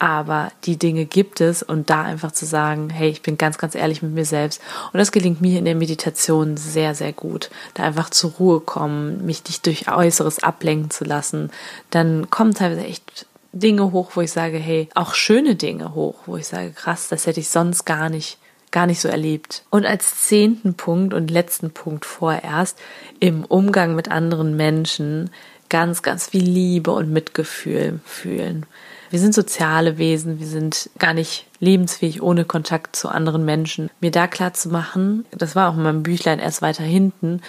aber 0.02 0.52
die 0.64 0.78
Dinge 0.78 1.06
gibt 1.06 1.42
es 1.42 1.62
und 1.62 1.92
da 1.92 2.02
einfach 2.02 2.32
zu 2.32 2.48
sagen, 2.48 2.90
hey, 2.90 3.10
ich 3.12 3.22
bin 3.22 3.38
ganz, 3.38 3.60
ganz 3.60 3.76
ehrlich 3.76 4.02
mit 4.02 4.14
mir 4.14 4.26
selbst. 4.26 4.60
Und 4.92 4.98
das 4.98 5.12
gelingt 5.12 5.42
mir 5.42 5.60
in 5.60 5.66
der 5.66 5.76
Meditation 5.76 6.58
sehr, 6.58 6.96
sehr 6.96 7.14
gut. 7.14 7.52
Da 7.76 7.84
einfach 7.84 8.10
zur 8.10 8.32
Ruhe 8.32 8.62
kommen, 8.62 9.24
mich 9.28 9.44
nicht 9.44 9.64
durch 9.68 9.92
Äußeres 9.92 10.42
ablenken 10.42 10.90
zu 10.90 11.04
lassen. 11.04 11.52
Dann 11.92 12.32
kommen 12.32 12.56
teilweise 12.56 12.84
echt 12.84 13.28
Dinge 13.54 13.92
hoch, 13.92 14.14
wo 14.16 14.22
ich 14.22 14.32
sage, 14.32 14.58
hey, 14.58 14.90
auch 14.96 15.14
schöne 15.14 15.54
Dinge 15.54 15.94
hoch, 15.94 16.16
wo 16.26 16.36
ich 16.36 16.48
sage, 16.48 16.72
krass, 16.72 17.08
das 17.08 17.28
hätte 17.28 17.40
ich 17.40 17.50
sonst 17.50 17.86
gar 17.86 18.10
nicht 18.10 18.40
gar 18.72 18.88
nicht 18.88 19.02
so 19.02 19.10
erlebt. 19.10 19.66
Und 19.70 19.86
als 19.86 20.22
zehnten 20.28 20.74
Punkt 20.76 21.14
und 21.14 21.30
letzten 21.30 21.72
Punkt 21.72 22.06
vorerst 22.06 22.80
im 23.20 23.44
Umgang 23.44 23.96
mit 23.96 24.10
anderen 24.10 24.56
Menschen 24.56 25.30
ganz, 25.70 26.02
ganz 26.02 26.30
viel 26.30 26.46
Liebe 26.46 26.90
und 26.92 27.12
Mitgefühl 27.12 28.00
fühlen. 28.06 28.66
Wir 29.12 29.19
sind 29.19 29.36
soziale 29.36 29.97
Wesen, 29.97 30.39
wir 30.39 30.47
sind 30.47 30.89
gar 30.97 31.13
nicht 31.13 31.45
lebensfähig 31.60 32.21
ohne 32.21 32.45
Kontakt 32.45 32.95
zu 32.95 33.10
anderen 33.10 33.43
Menschen. 33.43 33.89
Mir 34.00 34.10
da 34.10 34.26
klar 34.26 34.54
zu 34.54 34.69
machen, 34.69 35.26
das 35.32 35.54
war 35.54 35.69
auch 35.69 35.76
in 35.76 35.84
meinem 35.84 36.02
Büchlein 36.02 36.39
erst 36.39 36.62
weiter 36.62 36.86
hinten, 36.86 37.41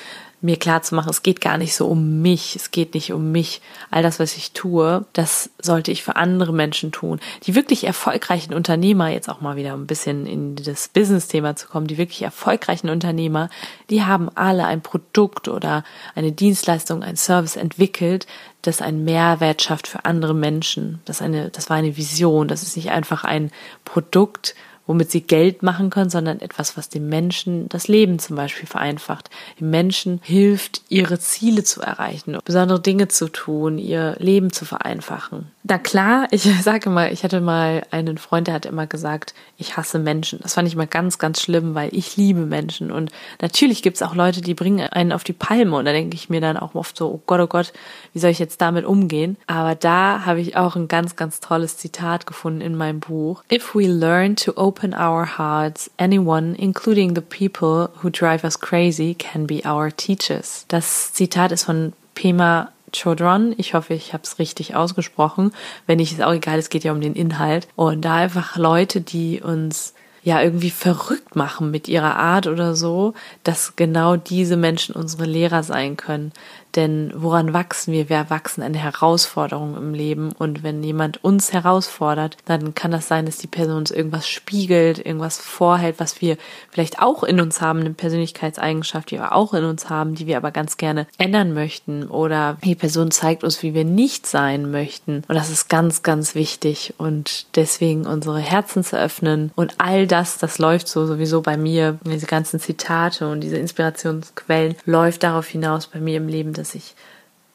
mir 0.43 0.57
klar 0.57 0.83
zu 0.83 0.97
machen, 0.97 1.11
es 1.11 1.23
geht 1.23 1.41
gar 1.41 1.57
nicht 1.57 1.75
so 1.75 1.87
um 1.87 2.21
mich, 2.21 2.57
es 2.57 2.73
geht 2.73 2.95
nicht 2.95 3.13
um 3.13 3.31
mich. 3.31 3.63
All 3.91 4.03
das, 4.03 4.19
was 4.19 4.37
ich 4.37 4.51
tue, 4.53 5.05
das 5.13 5.51
sollte 5.61 5.93
ich 5.93 6.03
für 6.03 6.17
andere 6.17 6.53
Menschen 6.53 6.91
tun. 6.91 7.21
Die 7.45 7.55
wirklich 7.55 7.85
erfolgreichen 7.85 8.53
Unternehmer, 8.53 9.09
jetzt 9.09 9.29
auch 9.29 9.41
mal 9.41 9.55
wieder 9.57 9.73
ein 9.75 9.87
bisschen 9.87 10.27
in 10.27 10.57
das 10.57 10.89
Business-Thema 10.89 11.55
zu 11.55 11.69
kommen, 11.69 11.87
die 11.87 11.97
wirklich 11.97 12.23
erfolgreichen 12.23 12.91
Unternehmer, 12.91 13.51
die 13.89 14.03
haben 14.03 14.29
alle 14.35 14.67
ein 14.67 14.83
Produkt 14.83 15.47
oder 15.47 15.85
eine 16.17 16.33
Dienstleistung, 16.33 17.05
ein 17.05 17.17
Service 17.17 17.55
entwickelt, 17.55 18.27
das 18.63 18.83
einen 18.83 19.05
Mehrwert 19.05 19.63
schafft 19.63 19.87
für 19.87 20.05
andere 20.05 20.35
Menschen. 20.35 21.01
Das, 21.05 21.23
eine, 21.23 21.51
das 21.51 21.71
war 21.71 21.77
eine 21.77 21.97
Vision, 21.97 22.49
das 22.49 22.65
ist 22.65 22.77
nicht 22.77 22.91
einfach 22.91 23.23
ein 23.23 23.53
Produkt, 23.85 24.57
womit 24.87 25.11
sie 25.11 25.21
Geld 25.21 25.63
machen 25.63 25.91
können, 25.91 26.11
sondern 26.11 26.41
etwas, 26.41 26.77
was 26.77 26.89
dem 26.89 27.09
Menschen 27.09 27.69
das 27.69 27.87
Leben 27.87 28.19
zum 28.19 28.37
Beispiel 28.37 28.67
vereinfacht. 28.67 29.31
Dem 29.61 29.71
Menschen 29.71 30.21
hilft, 30.23 30.83
ihre 30.89 31.19
Ziele 31.19 31.63
zu 31.63 31.81
erreichen, 31.81 32.37
besondere 32.45 32.81
Dinge 32.81 33.09
zu 33.09 33.29
tun, 33.29 33.79
ihr 33.79 34.17
Leben 34.19 34.53
zu 34.53 34.65
vereinfachen. 34.65 35.52
Na 35.65 35.79
klar, 35.79 36.27
ich 36.31 36.43
sage 36.63 36.91
mal, 36.91 37.13
ich 37.13 37.25
hatte 37.25 37.41
mal 37.41 37.83
einen 37.91 38.19
Freund, 38.19 38.47
der 38.47 38.55
hat 38.55 38.67
immer 38.67 38.87
gesagt, 38.87 39.35
ich 39.57 39.77
hasse 39.77 39.99
Menschen. 39.99 40.41
Das 40.43 40.55
fand 40.55 40.67
ich 40.67 40.77
mal 40.77 40.87
ganz, 40.87 41.19
ganz 41.19 41.41
schlimm, 41.41 41.75
weil 41.75 41.95
ich 41.95 42.17
liebe 42.17 42.47
Menschen. 42.47 42.91
Und 42.91 43.11
natürlich 43.41 43.83
gibt 43.83 43.97
es 43.97 44.03
auch 44.03 44.15
Leute, 44.15 44.41
die 44.41 44.55
bringen 44.55 44.89
einen 44.89 45.13
auf 45.13 45.25
die 45.25 45.33
Palme. 45.33 45.77
Und 45.77 45.85
da 45.85 45.93
denke 45.93 46.17
ich 46.17 46.29
mir 46.29 46.41
dann 46.41 46.57
auch 46.57 46.75
oft 46.75 46.97
so, 46.97 47.09
oh 47.09 47.21
Gott, 47.27 47.41
oh 47.41 47.47
Gott, 47.47 47.73
wie 48.13 48.19
soll 48.19 48.31
ich 48.31 48.39
jetzt 48.39 48.61
damit 48.61 48.85
umgehen? 48.85 49.37
Aber 49.47 49.75
da 49.75 50.25
habe 50.27 50.41
ich 50.41 50.57
auch 50.57 50.75
ein 50.75 50.89
ganz, 50.89 51.17
ganz 51.17 51.41
tolles 51.41 51.77
Zitat 51.77 52.27
gefunden 52.27 52.61
in 52.61 52.77
meinem 52.77 53.01
Buch. 53.01 53.45
If 53.53 53.75
we 53.75 53.87
learn 53.87 54.35
to 54.37 54.53
open 54.57 54.95
our 54.95 55.39
hearts, 55.39 55.91
anyone, 55.99 56.57
including 56.57 57.15
the 57.15 57.21
people 57.21 57.91
who 58.03 58.11
drive 58.11 58.45
us 58.45 58.59
crazy, 58.59 59.15
can 59.15 59.47
be 59.47 59.63
our 59.65 59.95
teachers. 59.95 60.65
Das 60.69 61.13
Zitat 61.13 61.53
ist 61.53 61.65
von 61.65 61.93
Pema 62.15 62.72
Chodron. 62.95 63.55
Ich 63.57 63.75
hoffe, 63.75 63.95
ich 63.95 64.13
habe 64.13 64.23
es 64.25 64.39
richtig 64.39 64.75
ausgesprochen. 64.75 65.53
Wenn 65.87 65.99
nicht, 65.99 66.13
ist 66.13 66.23
auch 66.23 66.33
egal, 66.33 66.59
es 66.59 66.71
geht 66.71 66.85
ja 66.85 66.93
um 66.93 67.01
den 67.01 67.15
Inhalt. 67.15 67.69
Und 67.77 68.05
da 68.05 68.17
einfach 68.17 68.57
Leute, 68.57 69.01
die 69.01 69.41
uns 69.41 69.95
ja 70.23 70.41
irgendwie 70.41 70.71
verrückt 70.71 71.35
machen 71.35 71.71
mit 71.71 71.89
ihrer 71.89 72.17
Art 72.17 72.47
oder 72.47 72.77
so, 72.77 73.15
dass 73.43 73.75
genau 73.75 74.17
diese 74.17 74.57
Menschen 74.57 74.95
unsere 74.95 75.25
Lehrer 75.25 75.63
sein 75.63 75.97
können. 75.97 76.33
Denn 76.77 77.13
woran 77.15 77.53
wachsen 77.53 77.93
wir? 77.93 78.09
Wir 78.09 78.31
wachsen 78.31 78.63
eine 78.63 78.79
Herausforderung 78.79 79.77
im 79.77 79.95
Leben. 79.95 80.33
Und 80.39 80.63
wenn 80.63 80.83
jemand 80.83 81.23
uns 81.23 81.53
herausfordert, 81.53 82.37
dann 82.47 82.75
kann 82.75 82.91
das 82.91 83.09
sein, 83.09 83.27
dass 83.27 83.37
die 83.37 83.47
Person 83.47 83.77
uns 83.79 83.91
irgendwas 83.91 84.29
spiegelt, 84.29 85.05
irgendwas 85.05 85.39
vorhält, 85.39 85.99
was 85.99 86.21
wir 86.21 86.37
vielleicht 86.71 87.01
auch 87.01 87.23
in 87.25 87.41
uns 87.41 87.61
haben, 87.61 87.81
eine 87.81 87.91
Persönlichkeitseigenschaft, 87.91 89.11
die 89.11 89.17
wir 89.17 89.35
auch 89.35 89.53
in 89.55 89.65
uns 89.65 89.91
haben, 89.91 90.15
die 90.15 90.27
wir 90.27 90.37
aber 90.37 90.51
ganz 90.51 90.77
gerne 90.77 91.07
ändern 91.19 91.53
möchten. 91.53 92.05
Oder 92.05 92.57
die 92.65 92.75
Person 92.75 93.11
zeigt 93.11 93.45
uns, 93.45 93.63
wie 93.63 93.75
wir 93.75 93.85
nicht 93.85 94.27
sein 94.27 94.71
möchten. 94.71 95.23
Und 95.29 95.35
das 95.35 95.51
ist 95.51 95.69
ganz, 95.69 96.03
ganz 96.03 96.35
wichtig. 96.35 96.95
Und 96.97 97.47
deswegen 97.57 98.07
unsere 98.07 98.39
Herzen 98.39 98.83
zu 98.83 98.99
öffnen. 98.99 99.53
Und 99.57 99.75
all 99.79 100.07
das, 100.07 100.39
das 100.39 100.59
läuft 100.59 100.89
so 100.89 101.07
sowieso 101.07 101.43
bei 101.43 101.57
mir, 101.57 101.99
diese 102.05 102.27
ganzen 102.27 102.61
Zitate 102.61 103.29
und 103.29 103.41
diese 103.41 103.57
Inspirationsquellen, 103.57 104.77
läuft 104.87 105.23
darauf 105.23 105.47
hinaus 105.47 105.87
bei 105.87 106.01
mir 106.01 106.17
im 106.17 106.29
Leben, 106.29 106.53
dass 106.63 106.77
ich 106.77 106.95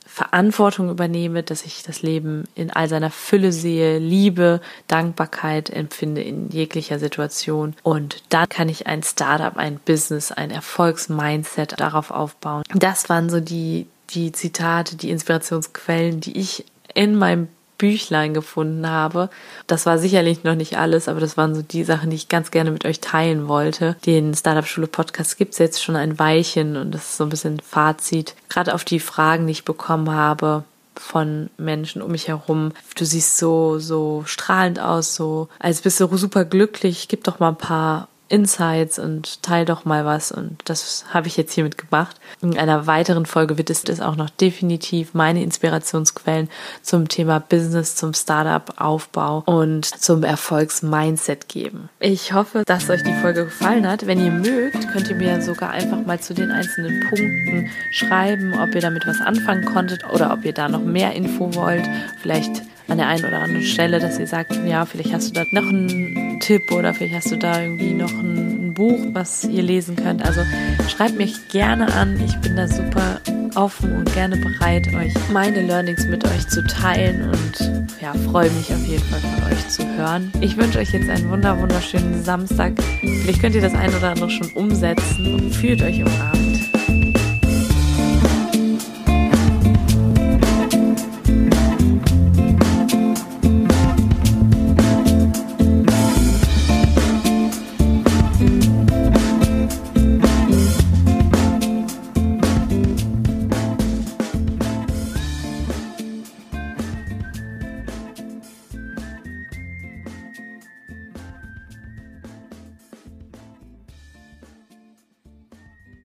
Verantwortung 0.05 0.89
übernehme, 0.89 1.43
dass 1.43 1.63
ich 1.63 1.83
das 1.83 2.01
Leben 2.01 2.45
in 2.55 2.71
all 2.71 2.89
seiner 2.89 3.11
Fülle 3.11 3.51
sehe, 3.51 3.99
Liebe, 3.99 4.61
Dankbarkeit 4.87 5.69
empfinde 5.69 6.21
in 6.21 6.49
jeglicher 6.49 6.97
Situation. 6.97 7.75
Und 7.83 8.23
dann 8.29 8.49
kann 8.49 8.67
ich 8.67 8.87
ein 8.87 9.03
Startup, 9.03 9.55
ein 9.55 9.79
Business, 9.85 10.31
ein 10.31 10.51
Erfolgsmindset 10.51 11.79
darauf 11.79 12.11
aufbauen. 12.11 12.63
Das 12.73 13.09
waren 13.09 13.29
so 13.29 13.39
die, 13.39 13.87
die 14.09 14.31
Zitate, 14.31 14.95
die 14.95 15.11
Inspirationsquellen, 15.11 16.19
die 16.19 16.37
ich 16.37 16.65
in 16.93 17.15
meinem 17.15 17.47
Büchlein 17.77 18.33
gefunden 18.33 18.89
habe. 18.89 19.29
Das 19.67 19.85
war 19.85 19.97
sicherlich 19.97 20.43
noch 20.43 20.55
nicht 20.55 20.77
alles, 20.77 21.07
aber 21.07 21.19
das 21.19 21.37
waren 21.37 21.55
so 21.55 21.61
die 21.61 21.83
Sachen, 21.83 22.09
die 22.09 22.15
ich 22.15 22.29
ganz 22.29 22.51
gerne 22.51 22.71
mit 22.71 22.85
euch 22.85 22.99
teilen 22.99 23.47
wollte. 23.47 23.95
Den 24.05 24.33
Startup 24.33 24.65
Schule 24.65 24.87
Podcast 24.87 25.37
gibt 25.37 25.53
es 25.53 25.59
jetzt 25.59 25.83
schon 25.83 25.95
ein 25.95 26.19
Weilchen 26.19 26.75
und 26.75 26.91
das 26.91 27.03
ist 27.03 27.17
so 27.17 27.23
ein 27.23 27.29
bisschen 27.29 27.59
Fazit. 27.59 28.35
Gerade 28.49 28.73
auf 28.73 28.83
die 28.83 28.99
Fragen, 28.99 29.45
die 29.47 29.51
ich 29.51 29.65
bekommen 29.65 30.11
habe 30.11 30.63
von 30.99 31.49
Menschen 31.57 32.01
um 32.01 32.11
mich 32.11 32.27
herum. 32.27 32.71
Du 32.95 33.05
siehst 33.05 33.37
so, 33.37 33.79
so 33.79 34.23
strahlend 34.25 34.79
aus, 34.79 35.15
so 35.15 35.47
als 35.59 35.81
bist 35.81 35.99
du 35.99 36.17
super 36.17 36.45
glücklich. 36.45 37.07
Gib 37.07 37.23
doch 37.23 37.39
mal 37.39 37.49
ein 37.49 37.57
paar 37.57 38.07
Insights 38.29 38.99
und 38.99 39.41
teil 39.43 39.65
doch 39.65 39.85
mal 39.85 40.05
was. 40.05 40.31
Und 40.31 40.57
das 40.65 41.05
habe 41.13 41.27
ich 41.27 41.37
jetzt 41.37 41.53
hiermit 41.53 41.77
gemacht. 41.77 42.17
In 42.41 42.57
einer 42.57 42.87
weiteren 42.87 43.25
Folge 43.25 43.57
wird 43.57 43.69
es 43.69 44.01
auch 44.01 44.15
noch 44.15 44.29
definitiv 44.29 45.13
meine 45.13 45.43
Inspirationsquellen 45.43 46.49
zum 46.81 47.07
Thema 47.07 47.39
Business, 47.39 47.95
zum 47.95 48.13
Startup-Aufbau 48.13 49.43
und 49.45 49.85
zum 49.85 50.23
Erfolgsmindset 50.23 51.47
geben. 51.47 51.89
Ich 51.99 52.33
hoffe, 52.33 52.63
dass 52.65 52.89
euch 52.89 53.03
die 53.03 53.13
Folge 53.13 53.45
gefallen 53.45 53.87
hat. 53.87 54.07
Wenn 54.07 54.23
ihr 54.23 54.31
mögt, 54.31 54.91
könnt 54.91 55.09
ihr 55.09 55.15
mir 55.15 55.41
sogar 55.41 55.71
einfach 55.71 56.05
mal 56.05 56.19
zu 56.19 56.33
den 56.33 56.51
einzelnen 56.51 57.07
Punkten 57.09 57.69
schreiben, 57.91 58.53
ob 58.59 58.73
ihr 58.75 58.81
damit 58.81 59.07
was 59.07 59.21
anfangen 59.21 59.65
konntet 59.65 60.03
oder 60.11 60.33
ob 60.33 60.45
ihr 60.45 60.53
da 60.53 60.67
noch 60.69 60.83
mehr 60.83 61.13
Info 61.13 61.53
wollt. 61.55 61.87
Vielleicht 62.21 62.61
an 62.87 62.97
der 62.97 63.07
einen 63.07 63.25
oder 63.25 63.41
anderen 63.41 63.63
Stelle, 63.63 63.99
dass 63.99 64.19
ihr 64.19 64.27
sagt, 64.27 64.57
ja, 64.65 64.85
vielleicht 64.85 65.13
hast 65.13 65.29
du 65.29 65.33
da 65.33 65.45
noch 65.51 65.67
einen 65.67 66.39
Tipp 66.39 66.71
oder 66.71 66.93
vielleicht 66.93 67.15
hast 67.15 67.31
du 67.31 67.37
da 67.37 67.61
irgendwie 67.61 67.93
noch 67.93 68.11
ein, 68.11 68.67
ein 68.67 68.73
Buch, 68.73 68.99
was 69.13 69.43
ihr 69.43 69.63
lesen 69.63 69.95
könnt. 69.95 70.25
Also 70.25 70.41
schreibt 70.87 71.17
mich 71.17 71.49
gerne 71.49 71.93
an. 71.93 72.19
Ich 72.25 72.35
bin 72.37 72.55
da 72.55 72.67
super 72.67 73.19
offen 73.55 73.91
und 73.93 74.13
gerne 74.13 74.37
bereit, 74.37 74.87
euch 74.93 75.13
meine 75.31 75.63
Learnings 75.63 76.05
mit 76.05 76.23
euch 76.25 76.47
zu 76.47 76.65
teilen 76.67 77.23
und 77.23 77.87
ja, 78.01 78.13
freue 78.31 78.51
mich 78.51 78.71
auf 78.71 78.85
jeden 78.85 79.03
Fall 79.03 79.19
von 79.19 79.51
euch 79.51 79.67
zu 79.69 79.83
hören. 79.97 80.31
Ich 80.41 80.55
wünsche 80.57 80.79
euch 80.79 80.91
jetzt 80.91 81.09
einen 81.09 81.29
wunder 81.29 81.59
wunderschönen 81.59 82.23
Samstag. 82.23 82.73
Vielleicht 83.01 83.41
könnt 83.41 83.55
ihr 83.55 83.61
das 83.61 83.73
ein 83.73 83.93
oder 83.95 84.11
andere 84.11 84.29
schon 84.29 84.51
umsetzen 84.51 85.33
und 85.33 85.55
fühlt 85.55 85.81
euch 85.81 85.99
im 85.99 86.07
Abend. 86.07 86.46